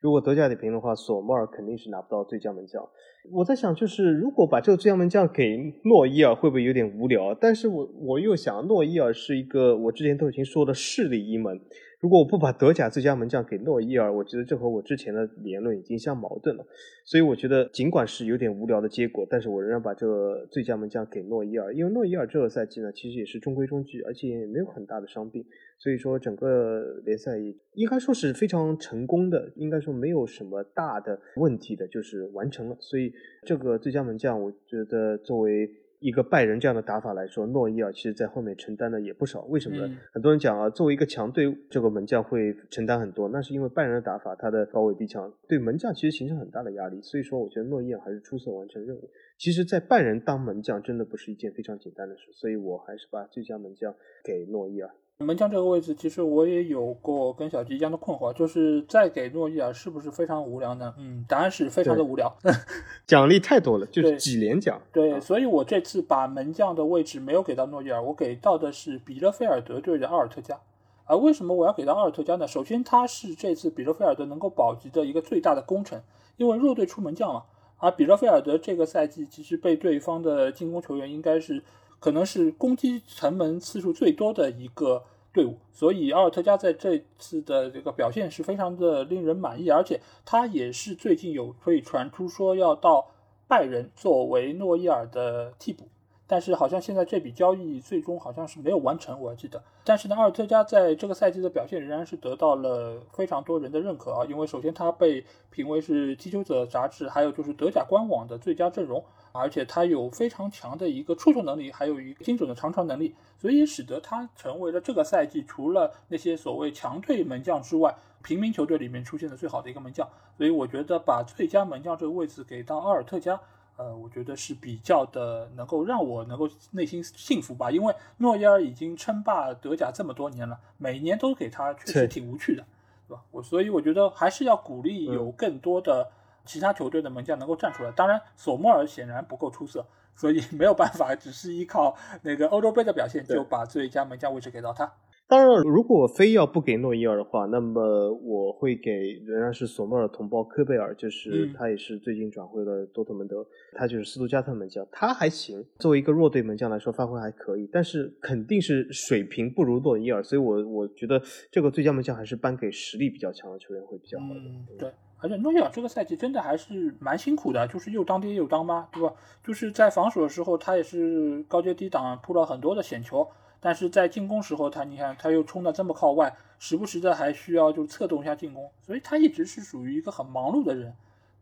[0.00, 2.82] 如果德甲点评的话，索莫尔肯定是拿不到最佳门将。
[3.30, 7.34] 我在想，就是如果把这个最佳门将给诺伊尔，会不会有点无聊？
[7.34, 11.60] 但是我我又想，诺伊尔是一个我之前都已经说的势力一门。
[12.00, 16.64] 如果我不把德甲最佳门将给诺伊尔，我觉得这和我之前的言论已经相矛盾了。
[17.04, 25.44] 所以我觉得，尽管是有点无聊的结果，但是我仍然把这个最佳门将给诺伊尔，因为诺伊尔这个赛季呢，其实也是中规中矩，而且也没有很大的伤病，
[25.78, 27.32] 所以说整个联赛
[27.74, 32.76] 应该说是非常成功的，应该说没有什么大的问题的，就是完成了。
[32.80, 33.12] 所以
[33.44, 35.68] 这个最佳门将，我觉得作为。
[36.00, 39.42] 一个拜仁这样的打法来说，诺伊尔其实在后面承担的也不少。
[39.44, 39.96] 为什么呢？
[40.12, 47.00] 很多人讲啊，作为一个强队，这个门将会承担很多，那是因为拜仁的打法，他的高位逼抢对门将其实形成很大的压力。
[47.02, 49.10] 所以说，我觉得诺伊尔还是出色完成任务。
[49.38, 53.94] 其实，在拜仁当门将真的不是一件非常简单的事，所以我还是把最佳门将
[54.24, 54.90] 给诺伊尔。
[55.24, 60.94] 门将这个位置，其实我也有过跟小吉一样的困惑，就是再给诺伊尔是不是非常无聊呢？
[60.98, 62.34] 嗯，答案是非常的无聊，
[63.06, 64.80] 奖励太多了，就是几连奖。
[64.92, 70.58] 对，所以我这次把门将的位置没有给到诺伊尔，我给到的是比勒菲尔德队的奥尔特加。
[71.04, 72.48] 啊，为什么我要给到奥尔特加呢？
[72.48, 76.02] 首先，他是这次比勒菲尔德能够保级的一个最大的功臣，
[76.38, 77.42] 因为弱队出门将嘛。
[77.76, 81.62] 而比勒菲尔德这个赛季其实被对方的进攻球员应该是。
[81.98, 85.02] 可能是攻击城门次数最多的一个
[85.32, 93.06] 队伍，所以奥尔特加在这次的这个表现是非常的令人满意，而且他也是最近有可以传出说要到
[93.46, 95.88] 拜仁作为诺伊尔的替补。
[96.30, 99.60] 但是好像现在这笔交易最终好像是没有完成，我记得。
[99.82, 120.08] 但是呢，阿尔特加在这个赛季的表现仍然是得到了非常多人的认可啊，因为首先他被评为是踢球者杂志，还有就是德甲官网的最佳阵容，而且他有非常强的一个触球能力，还有一个精准的长传能力，所以使得他成为了这个赛季除了那些所谓强队门将之外，平民球队里面出现的最好的一个门将。
[120.38, 123.40] 所以我觉得把最佳门将这个位置给到阿尔特加。
[123.80, 132.62] 呃，我觉得是比较的能够让我能够内心幸福吧，因为诺伊尔已经称霸德甲这么多年了，每年都给他确实挺无趣的，
[133.08, 133.22] 对吧？
[133.30, 136.06] 我所以我觉得还是要鼓励有更多的
[136.44, 137.90] 其他球队的门将能够站出来。
[137.92, 144.92] 当然，索莫尔显然不够出色，所以没有办法，只是依靠那个欧洲杯的表现就把最佳门将位置给到他。
[145.30, 164.76] 当然，如果我非要不给诺伊尔的话，那么我会给仍然是索莫尔同胞科贝尔，就是他也是最近转会了多特蒙德，他就是斯图加特门将，他还行，作为一个弱队门将来说发挥还可以，但是肯定是水平不如诺伊尔，所以我我觉得这个最佳门将还是颁给实力比较强的球员会比较好的。
[164.80, 169.14] 对，而且诺伊尔这个赛季真的还是蛮辛苦的，就是又当爹又当妈，对吧？
[169.44, 173.24] 就是在防守的时候，他也是高接低挡，扑了很多的险球。
[173.60, 180.94] 但是在进攻时候，他你看他又冲的这么靠外，时不时的还需要就是策动一下进攻，所以他一直是属于一个很忙碌的人，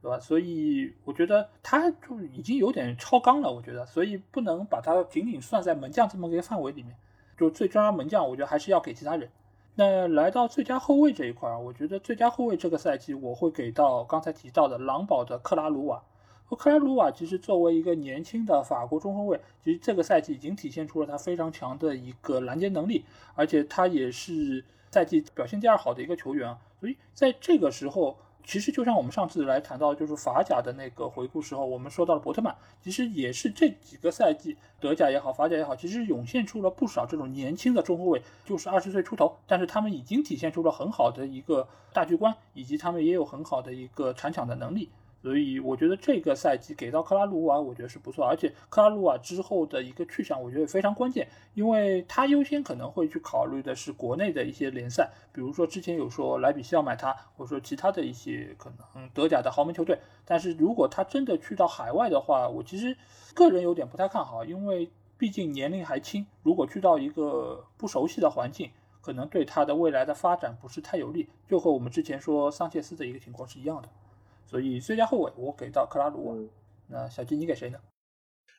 [0.02, 0.18] 对吧？
[0.18, 6.96] 所以我觉得他就已经有点超纲了，我觉得，所以不能把他仅仅算在门将这么个范围里面。
[7.38, 9.30] 就最佳门将，我觉得还是要给其他人。
[9.76, 16.02] 那来到最佳后卫这一块儿，我觉得最佳后卫这个赛季我会给到刚才提到的狼堡的克拉鲁瓦。
[16.57, 26.59] 克拉鲁瓦其实作为一个年轻的法国中后卫，其实这个赛季已经体现出了他非常强的一个拦截能力，而且他也是赛季表现第二好的一个球员啊。
[26.80, 44.88] 所以在这个时候，其实就像我们上次来谈到就是法甲的那个回顾时候，我们说到了伯特曼，其实也是这几个赛季德甲也好，法甲也好，其实涌现出了不少这种年轻的中后卫，就是二十岁出头，但是他们已经体现出了很好的一个大局观，以及他们也有很好的一个铲抢的能力。
[45.29, 48.24] 所以我觉得这个赛季给到克拉鲁瓦，我觉得是不错。
[48.24, 59.99] 而且克拉鲁瓦之后的一个去向，我觉得非常关键，因为他优先可能会去考虑的是国内的一些联赛，比如说之前有说莱比锡要买他，或者说其他的一些可能德甲的豪门球队。
[60.24, 62.97] 但是如果他真的去到海外的话，我其实
[63.35, 68.70] 个人有点不太看好，因为毕竟年龄还轻，如果去到一个不熟悉的环境，
[69.03, 73.91] 可能对他的未来的发展不是太有利，就和我们之前说桑切斯的一个情况是一样的。
[74.49, 76.34] 所以最佳后卫我给到克拉鲁瓦，
[76.86, 77.78] 那小金你给谁呢？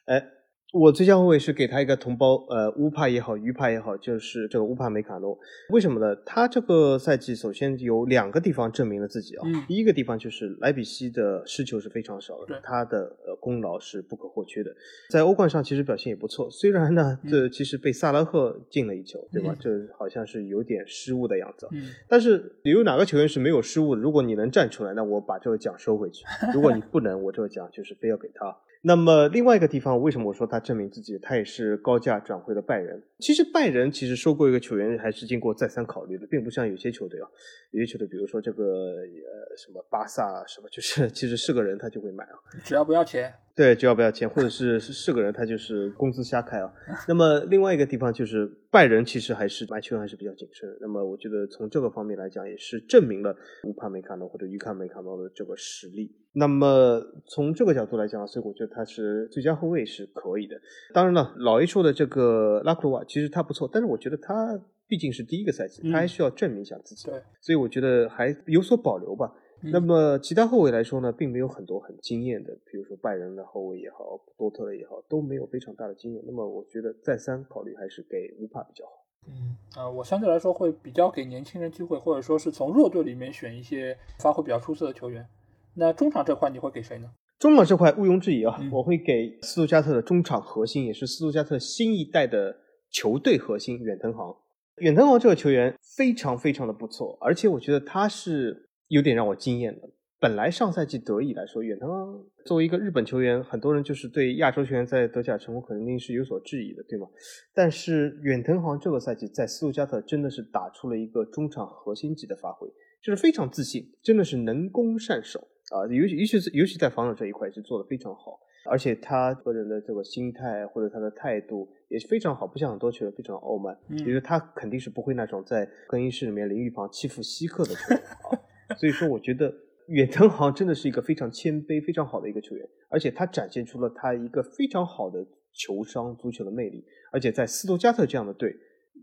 [0.06, 0.24] 哎，
[0.72, 5.36] 我最佳后卫是给他一个同胞，呃，乌帕也好，鱼帕也好，就是这个乌帕梅卡诺。
[5.70, 6.16] 为什么呢？
[6.24, 9.48] 他这个赛季首先有两个地方证明了自己啊。
[9.68, 14.70] 第一个地方就是莱比锡的失球是非常少的，他的呃功劳是不可或缺的。
[15.10, 19.56] 在欧冠上其实表现也不错，虽然呢，这其实被萨拉赫进了一球，对吧？
[19.60, 21.68] 这好像是有点失误的样子。
[21.72, 21.90] 嗯。
[22.08, 24.02] 但是有哪个球员是没有失误的？
[24.02, 28.56] 如果你能站出来，那我把这个奖收回去；如果你不能，我这个奖就是非要给他。
[28.82, 31.18] 那么另外一个地方，为什么我说他证明自己？
[31.20, 33.04] 他也是高价转会的拜仁。
[33.20, 37.28] 其实拜仁其实收购一个球员还是经过再三考虑的，并不像有些球队啊，
[37.72, 43.34] 有些球队比如说这个呃什么巴萨什么，就是 其实是个人他就会买啊，只要不要钱。
[43.60, 46.72] 对，就要不要钱，或者是是个人他就是工资瞎开啊。
[47.10, 50.70] 那么另外一个地方就是拜仁其实还是买球员还是比较谨慎。
[50.80, 53.36] 那么我觉得从这个方面来讲，也是证明了
[53.66, 56.10] 乌帕梅卡诺或者预卡梅卡诺的这个实力。
[56.32, 60.56] 那么从这个角度来讲，所以我觉得他是最佳后卫是可以的。
[60.94, 64.58] 当然了，老 A 说的这个拉库鲁瓦其实他不错，但是我觉得他
[64.88, 67.10] 毕竟是第一个赛季，他还需要证明一下自己。
[67.10, 69.30] 对，所以我觉得还有所保留吧。
[69.62, 76.24] 那么其他后卫来说呢，并没有很多很惊艳的，比如说拜仁的后卫也好，多特的也好，都没有非常大的经验。
[76.26, 78.92] 那么我觉得再三考虑还是给乌帕比较好。
[79.28, 85.28] 嗯啊，我相对来说会比较给年轻人机会，或者说是从弱队里面选一些发挥比较出色的球员。
[85.76, 87.12] 那中场这块你会给谁呢？
[87.38, 92.56] 中场这块毋庸置疑啊，我会给斯图加特的中场核心，也是斯图加特新一代的
[92.90, 94.34] 球队核心远藤航。
[94.78, 98.69] 远藤航这个球员非常非常的不错，而且我觉得他是。
[98.90, 99.90] 有点让我惊艳的。
[100.20, 107.08] 本来上赛季德乙来说，远藤航作为一个日本球员，很多人就是对亚洲球员在德甲成功肯定是有所质疑的，对吗？
[107.54, 112.68] 但是远藤航这个赛季在斯图加特真的是打出了一个中场核心级的发挥，
[113.02, 115.40] 就是非常自信，真的是能攻善守
[115.72, 115.88] 啊！
[115.88, 118.38] 尤其尤其是尤其在防守这一块是做的非常好，
[118.70, 128.36] 而且他个人的这个心态或者他的态度也是非常好，不像很多球员非常傲慢，就是他肯定是不会那种在更衣室里面淋浴旁欺负稀客的球员啊。
[128.78, 129.54] 所以说，我觉得
[129.88, 136.86] 远藤航真的是一个非常谦卑、非常好的一个球员，而且他展现出了他一个非常好的球商、足球的魅力。
[137.12, 138.56] 而且在斯图加特这样的队，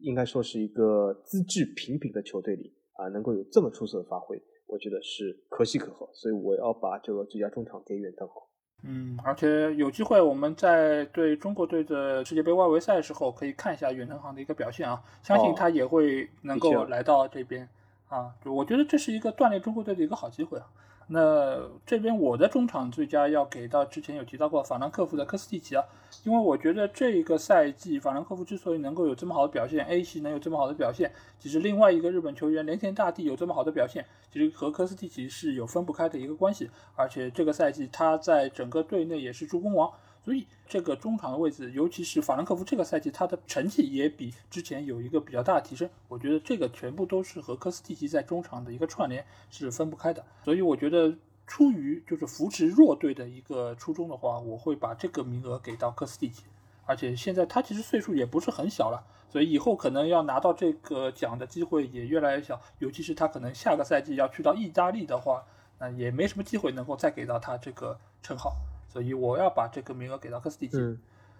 [0.03, 6.09] 应该说是一个资质平平的球队里啊，能够有这么出色的发挥，我觉得是可喜可贺。
[6.15, 8.43] 所以我要把这个最佳中场给远藤航。
[8.85, 17.69] 嗯，而且有机会我们在对中国队的世界杯外围赛的时候，可以看一下远藤航的一个表现啊，相信他也会能够来到这边。
[18.09, 20.67] 啊，就我觉得这是一个锻炼中国队的一个好机会啊。
[21.09, 25.85] 那这边我的中场最佳要给到之前有提到过法兰克福的科斯蒂奇啊，
[26.25, 36.69] 因为我觉得这一个赛季法兰克福之所以能够有这么好的表现，A 系能有这么好的表现，其实另外一个日本球员连田大地有这么好的表现，其实和科斯蒂奇是有分不开的一个关系。
[36.97, 39.93] 而且这个赛季他在整个队内也是助攻王。
[40.27, 45.89] 所以这个中场的位置，尤其是法兰克福这个赛季，他的成绩也比之前有一个比较大的提升。
[46.09, 50.25] 我觉得这个全部都是和科斯蒂奇在中场的一个串联是分不开的。
[50.45, 51.15] 所以我觉得
[51.47, 56.43] 出于就是扶持弱队的一个初衷的话，我会把这个名额给到科斯蒂奇。
[56.87, 62.61] 而且现在他其实岁数也不是很小了，所以以后可能要拿到这个奖的机会也越来越小。
[62.81, 65.45] 尤其是他可能下个赛季要去到意大利的话，
[65.79, 68.57] 那也没什么机会能够再给到他这个称号。
[68.97, 70.79] 所以我要把这个名额给到科斯蒂奇。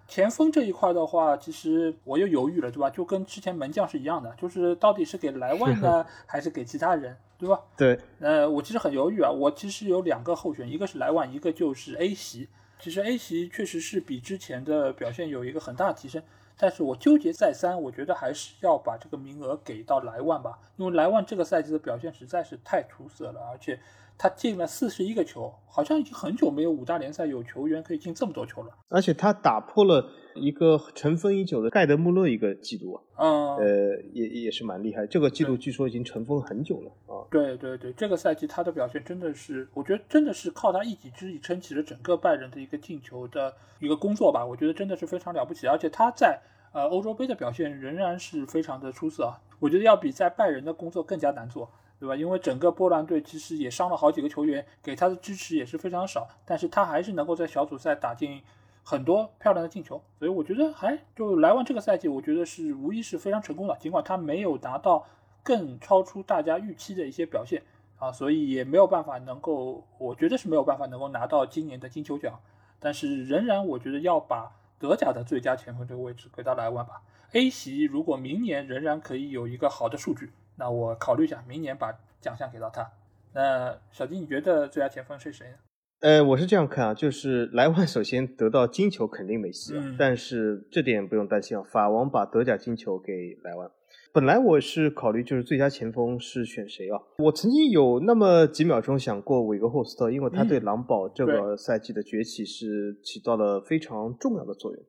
[0.07, 2.87] 前锋这一块的话，其实我又犹豫了，对吧？
[2.87, 7.59] 就跟之前门将是一样的，就是到底是给莱万呢， 还是给其他人，对吧？
[7.75, 7.99] 对。
[8.19, 9.31] 呃，我其实很犹豫啊。
[9.31, 12.47] 我其实有两个候选，一个是莱万，一个就是 A 席。
[12.79, 16.21] 其实 A 席确实是比之前的表现有一个很大的提升，
[16.59, 23.79] 但是我纠结再三，我觉得还是要把这个名额给到莱万吧，因为莱万这个赛季的表现实在是太出色了，而且。
[24.17, 28.69] 他进了四十一个球，好像已经很久没有五大联赛有球员可以进这么多球了。
[28.89, 35.05] 而且他打破了一个尘封已久的盖德穆勒一个记录啊，嗯，呃，也也是蛮厉害。
[35.05, 37.27] 这个记录据说已经尘封很久了啊。
[37.29, 44.43] 对对对，这个赛季他的表现真的是，我觉得真的是靠他一己之力撑起了整个拜仁的一个进球的一个工作吧。
[44.43, 46.39] 我觉得真的是非常了不起，而且他在
[46.73, 49.39] 呃欧洲杯的表现仍然是非常的出色啊。
[49.59, 51.69] 我觉得要比在拜仁的工作更加难做。
[51.99, 52.15] 对吧？
[52.15, 58.41] 因为整个波兰队其实也伤了好几个球员，给他的支持也是非常少，但是他还是能够在小组赛打进
[58.83, 63.75] 很多漂亮的进球，所以我觉得还就莱万这个赛季，我觉得是无疑是非常成功的。
[63.77, 65.05] 尽管他没有达到
[65.43, 67.63] 更超出大家预期的一些表现
[67.97, 72.39] 啊，所以也没有办法能够，我觉得是没有办法能够拿到今年的金球奖。
[72.79, 77.01] 但是仍然，我觉得要把德甲的最佳前锋这个位置给到莱万吧。
[77.31, 80.31] A 席如果明年仍然可以有一个好的数据。
[80.57, 82.89] 那我考虑一下，明年把奖项给到他。
[83.33, 85.53] 那小金，你觉得最佳前锋是谁呢？
[86.01, 93.69] 呃，我是这样看啊，就是莱万首先得到金球肯定没戏啊，嗯但是这点不用担心啊，法王把德甲金球给莱万。
[94.13, 96.97] 本来我是考虑就是最佳前锋是选谁啊？
[97.17, 104.83] 我曾经有那么几秒钟想过韦格霍斯特，因为他对嗯狼堡这个赛季的崛起是起到了非常重要的作用。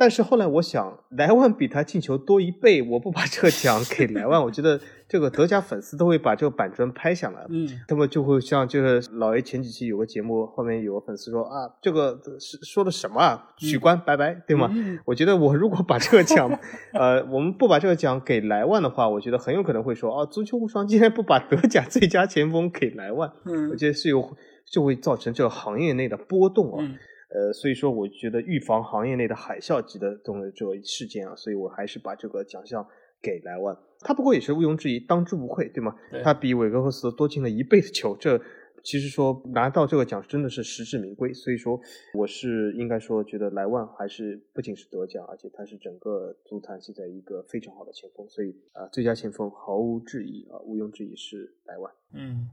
[0.00, 7.44] 但是后来我想，莱万比他进球多一倍，我不把这个奖 给莱万，我觉得这个德甲粉丝都会把这个板砖拍下来。
[7.50, 13.48] 嗯他们就会像就是老爷前几期有个节目，后面有个粉丝说啊，这个是说的什么啊？
[13.58, 14.70] 取关，拜拜，对吗？
[14.72, 16.50] 嗯我觉得我如果把这个奖，
[16.94, 24.34] 呃，我们不把这个奖给莱万的话，我觉得很有可能会说，啊，足球无双竟然不把德甲最佳前锋给莱万，我嗯觉得是有
[24.64, 26.78] 就会造成这个行业内的波动啊。
[26.80, 26.96] 嗯
[27.32, 32.86] 呃，所以说我觉得预防行业内的海啸级的这种这个事件啊，所以我还是把这个奖项
[33.22, 33.76] 给莱万。
[34.00, 35.94] 他不过也是毋庸置疑，当之无愧，对吗？
[36.10, 38.40] 对他比韦格霍斯多进了一倍的球，这
[38.82, 41.32] 其实说拿到这个奖真的是实至名归。
[41.34, 41.78] 所以说，
[42.14, 48.26] 我是应该说觉得莱万还是不仅是得奖，而且他是整个足坛现在一个非常好的前锋。
[48.28, 51.92] 所以啊、最佳前锋毫无质疑啊，毋庸置疑是莱万。
[52.14, 52.48] 嗯，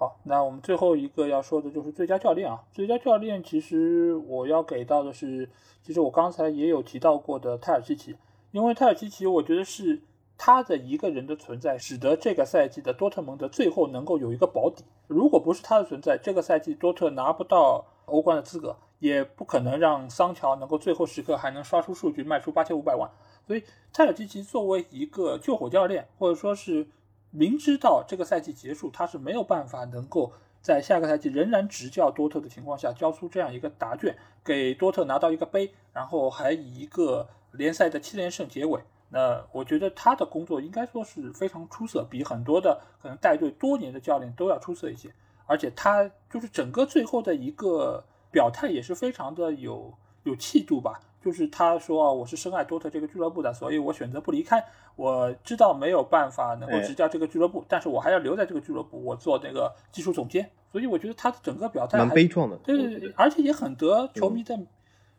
[0.00, 2.64] 好，那我们最后一个要说的就是最佳教练啊。
[2.72, 5.50] 最佳教练其实我要给到的是，
[5.82, 8.16] 其实我刚才也有提到过的泰尔基奇，
[8.50, 10.00] 因为泰尔基奇我觉得是
[10.38, 14.84] 他的一个人的存在，使得这个赛季的多特蒙德最后能够有一个保底。
[15.06, 23.10] 如果不是他的存在，这个赛季多特拿不到欧冠的资格，也不可能让桑乔能够最后时刻还能刷出数据卖出八千五百万。
[23.46, 26.88] 所以泰尔基奇作为一个救火教练，或者说是
[27.30, 38.80] 明知道这个赛季结束，他是没有办法能够在下个赛季仍然执教多特的情况下，交出这样一个答卷，给多特拿到一个杯，然后还以一个联赛的七连胜结尾。
[39.12, 45.12] 那我觉得他的工作应该说是非常出色，比很多的可能带队多年的教练都要出色一些。
[45.46, 51.00] 而且他就是整个最后的一个表态也是非常的有有气度吧。
[51.22, 54.64] 就是他说啊，我是深爱多特这个俱乐部的，所以我选择不离开。
[54.96, 60.50] 我知道没有办法能够执教这个俱乐部，但是我还要留在这个俱乐部，我做那个技术总监。
[60.70, 64.58] 所以我觉得他的整个表态还蛮悲壮的，对对对，而且也很得球迷的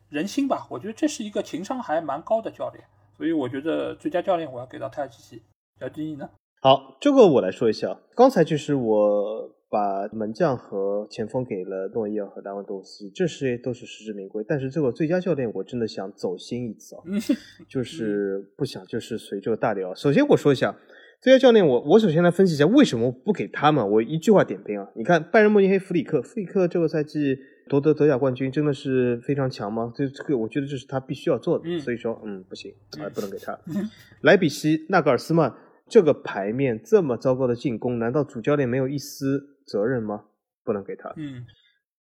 [0.08, 0.66] 人心吧。
[0.70, 2.84] 我觉得这是一个情商还蛮高的教练，
[3.16, 5.42] 所以我觉得最佳教练我要给到泰尔基奇。
[5.78, 6.30] 小金你呢？
[6.60, 7.98] 好，这个我来说一下。
[8.14, 14.44] 刚才就是我把门将和前锋给了诺伊尔和莱万多夫斯基，这些都是实至名归。
[14.46, 17.18] 但是这个最佳教练，我真的想走心一次啊，嗯
[17.66, 19.94] 就是不想就是随这个大流啊。
[19.94, 20.76] 首先我说一下
[21.22, 23.90] 最佳教练，我我首先来分析一下为什么不给他们。
[23.92, 27.38] 我一句话点评啊，你看拜仁慕尼黑弗里克，弗里克这个赛季
[27.70, 29.90] 夺得德甲冠军真的是非常强吗？
[29.96, 33.58] 这这个我觉得这是他必须要做的，嗯所以说嗯不行啊、不能给他。
[33.68, 33.88] 嗯
[34.20, 35.54] 莱比锡纳格尔斯曼
[35.92, 40.24] 这个牌面这么糟糕的进攻，难道主教练没有一丝责任吗？
[40.64, 41.12] 不能给他。
[41.18, 41.44] 嗯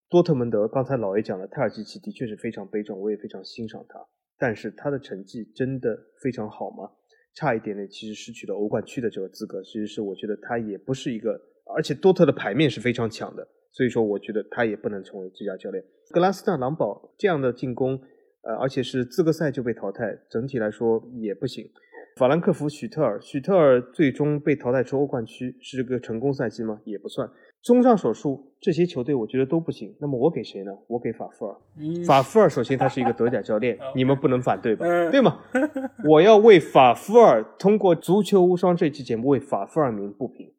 [0.09, 3.99] 多特蒙德刚才老爷讲了，泰尔基奇的确是非常悲壮，我也非常欣赏他，
[4.39, 6.89] 但是他的成绩真的非常好吗？
[7.35, 9.61] 差一点点，其实失去了欧冠区的这个资格。
[9.65, 11.41] 其实是我觉得他也不是一个，
[11.75, 15.85] 而且多特的牌面是非常强的，所以说我觉得他也不能成为最佳教练。
[16.11, 18.01] 格拉斯纳朗堡这样的进攻，
[18.43, 21.69] 呃，而且是资格赛就被淘汰，整体来说也不行。
[22.21, 26.79] 法兰克福许特尔，许特尔最终被淘汰出欧冠区，是这个成功赛季吗？
[26.85, 27.27] 也不算。
[27.63, 29.97] 综上所述，这些球队我觉得都不行。
[29.99, 30.71] 那么我给谁呢？
[30.87, 31.57] 我给法夫尔。
[31.79, 34.85] 嗯，法夫尔首先他是一个德甲教练 你们不能反对吧？
[34.87, 35.41] 嗯对吗？
[36.07, 40.53] 我要为法夫尔通过《足球无双》这期节目为法夫尔鸣不平。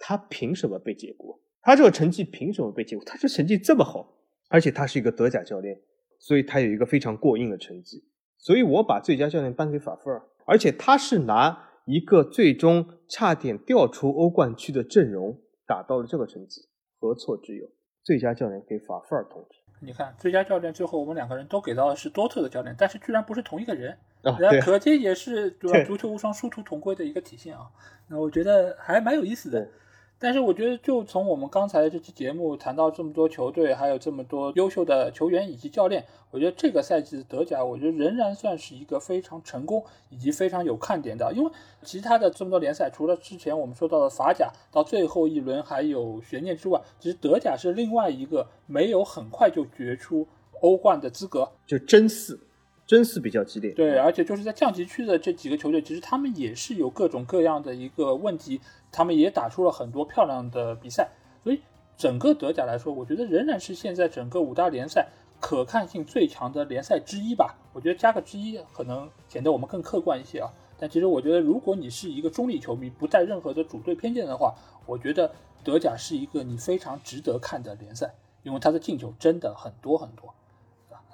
[0.00, 1.40] 他凭什么被解雇？
[1.62, 3.04] 他这个成绩凭什么被解雇？
[3.04, 4.16] 他这成绩这么好，
[4.48, 5.78] 而且他是一个德甲教练，
[6.18, 8.02] 所以他有一个非常过硬的成绩。
[8.36, 16.62] 所以我把最佳教练颁给法夫尔，而且他是拿一个最终差点掉出欧冠区的阵容打到了这个成绩，
[16.98, 17.68] 何错之有？
[18.02, 19.58] 最佳教练给法夫尔同志。
[19.80, 23.92] 你看，最佳教练最后我们两个人都给到的是多特的教练，但是居然不是同一个人，
[24.22, 25.84] 啊，那对，可见也是对吧？
[25.84, 27.68] 足球无双殊途同归的一个体现啊。
[28.08, 29.70] 那我觉得还蛮有意思的对。
[30.24, 41.30] 但是我觉得，就从我们刚才这期节目谈到这么多球队，还有这么多优秀的球员以及教练，我觉得这个赛季的德甲，我觉得仍然算是一个非常成功以及非常有看点的。
[41.34, 41.50] 因为
[41.82, 50.26] 其他的这么多联赛，除了之前我们说到的法甲到最后一轮还有悬念之外，其实德甲是另外一个没有很快就决出
[50.62, 52.40] 欧冠的资格，就争四，
[52.86, 53.72] 争四比较激烈。
[53.72, 58.60] 对，而且就是在降级区的这几个球队，其实他们也是有各种各样的一个问题，
[58.92, 61.08] 他们也打出了很多漂亮的比赛，
[61.42, 61.60] 所以
[61.96, 65.08] 整个德甲来说，我觉得仍然是现在整个五大联赛
[65.40, 67.56] 可看性最强的联赛之一吧。
[67.72, 70.50] 我觉得加个之一可能显得我们更客观一些啊。
[70.76, 74.52] 但其实我觉得，如果你是一个中立球迷，不带任何的主队偏见的话，
[74.86, 75.32] 我觉得
[75.62, 78.12] 德甲是一个你非常值得看的联赛，
[78.42, 80.34] 因为它的进球真的很多很多。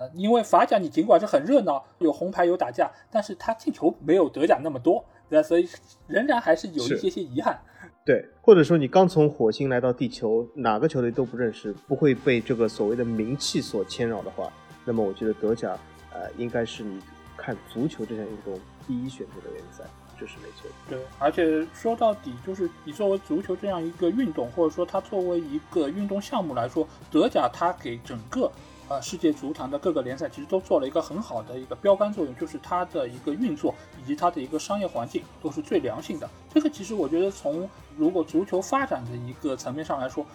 [0.01, 5.43] 呃，因为法甲你尽管是很热闹，有红牌有打架，但是他进球没有德甲那么多，那？
[5.43, 5.69] 所以
[6.07, 7.61] 仍然还是有一些些遗憾。
[8.03, 14.51] 对，或者说你刚从火星来到地球，哪个球队都不认识，不会被这个所谓的名气所牵扰的话，
[14.87, 15.77] 那么我觉得德甲，
[16.15, 16.99] 呃，应该是你
[17.37, 19.85] 看足球这项运动第一选择的联赛，
[20.19, 20.97] 这是没错的。
[20.97, 28.51] 对，而且说到底，就是你作为足球这样一个运动，或者说它作为一个运动项目来说，德甲它给整个
[28.91, 33.73] 呃世界足坛的各个联赛其实都做了一个很好的一个标杆作用，就是它的一个运作
[34.03, 36.29] 以及它的一个商业环境都是最良性的。
[36.53, 40.27] 这个其实我觉得从如果足球发展的一个层面上来说，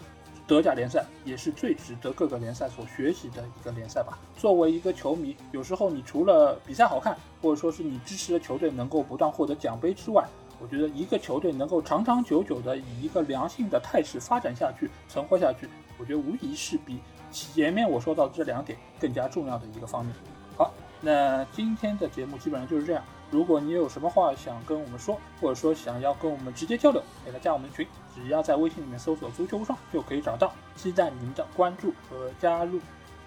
[0.47, 4.17] 德甲联赛也是最值得各个联赛所学习的一个联赛吧。
[4.37, 10.25] 作为一个球迷，有时候你除了比赛好看，或者说是你支持的球队能够不断获得奖杯之外，
[10.61, 16.99] 我觉得一个球队能够长长久久的以一个良性的态势发展下去、存活下去，我觉得无疑是比
[17.35, 20.15] 前面我说到这两点更加重要的一个方面。
[20.57, 20.71] 好，
[21.01, 23.03] 那今天的节目基本上就是这样。
[23.29, 30.53] 如果你有什么话想跟我们说，或者说想要跟我们直接交流，可以来加我们的群，只要在微信里面搜索“足球无双”就可以找到。
[30.77, 32.79] 期待你们的关注和加入。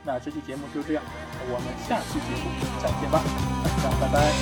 [0.05, 1.03] 那这期节目就这样，
[1.51, 2.49] 我们下期节目
[2.81, 3.21] 再见吧，
[3.83, 4.33] 大家拜拜。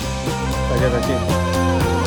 [0.69, 2.06] 大家再见。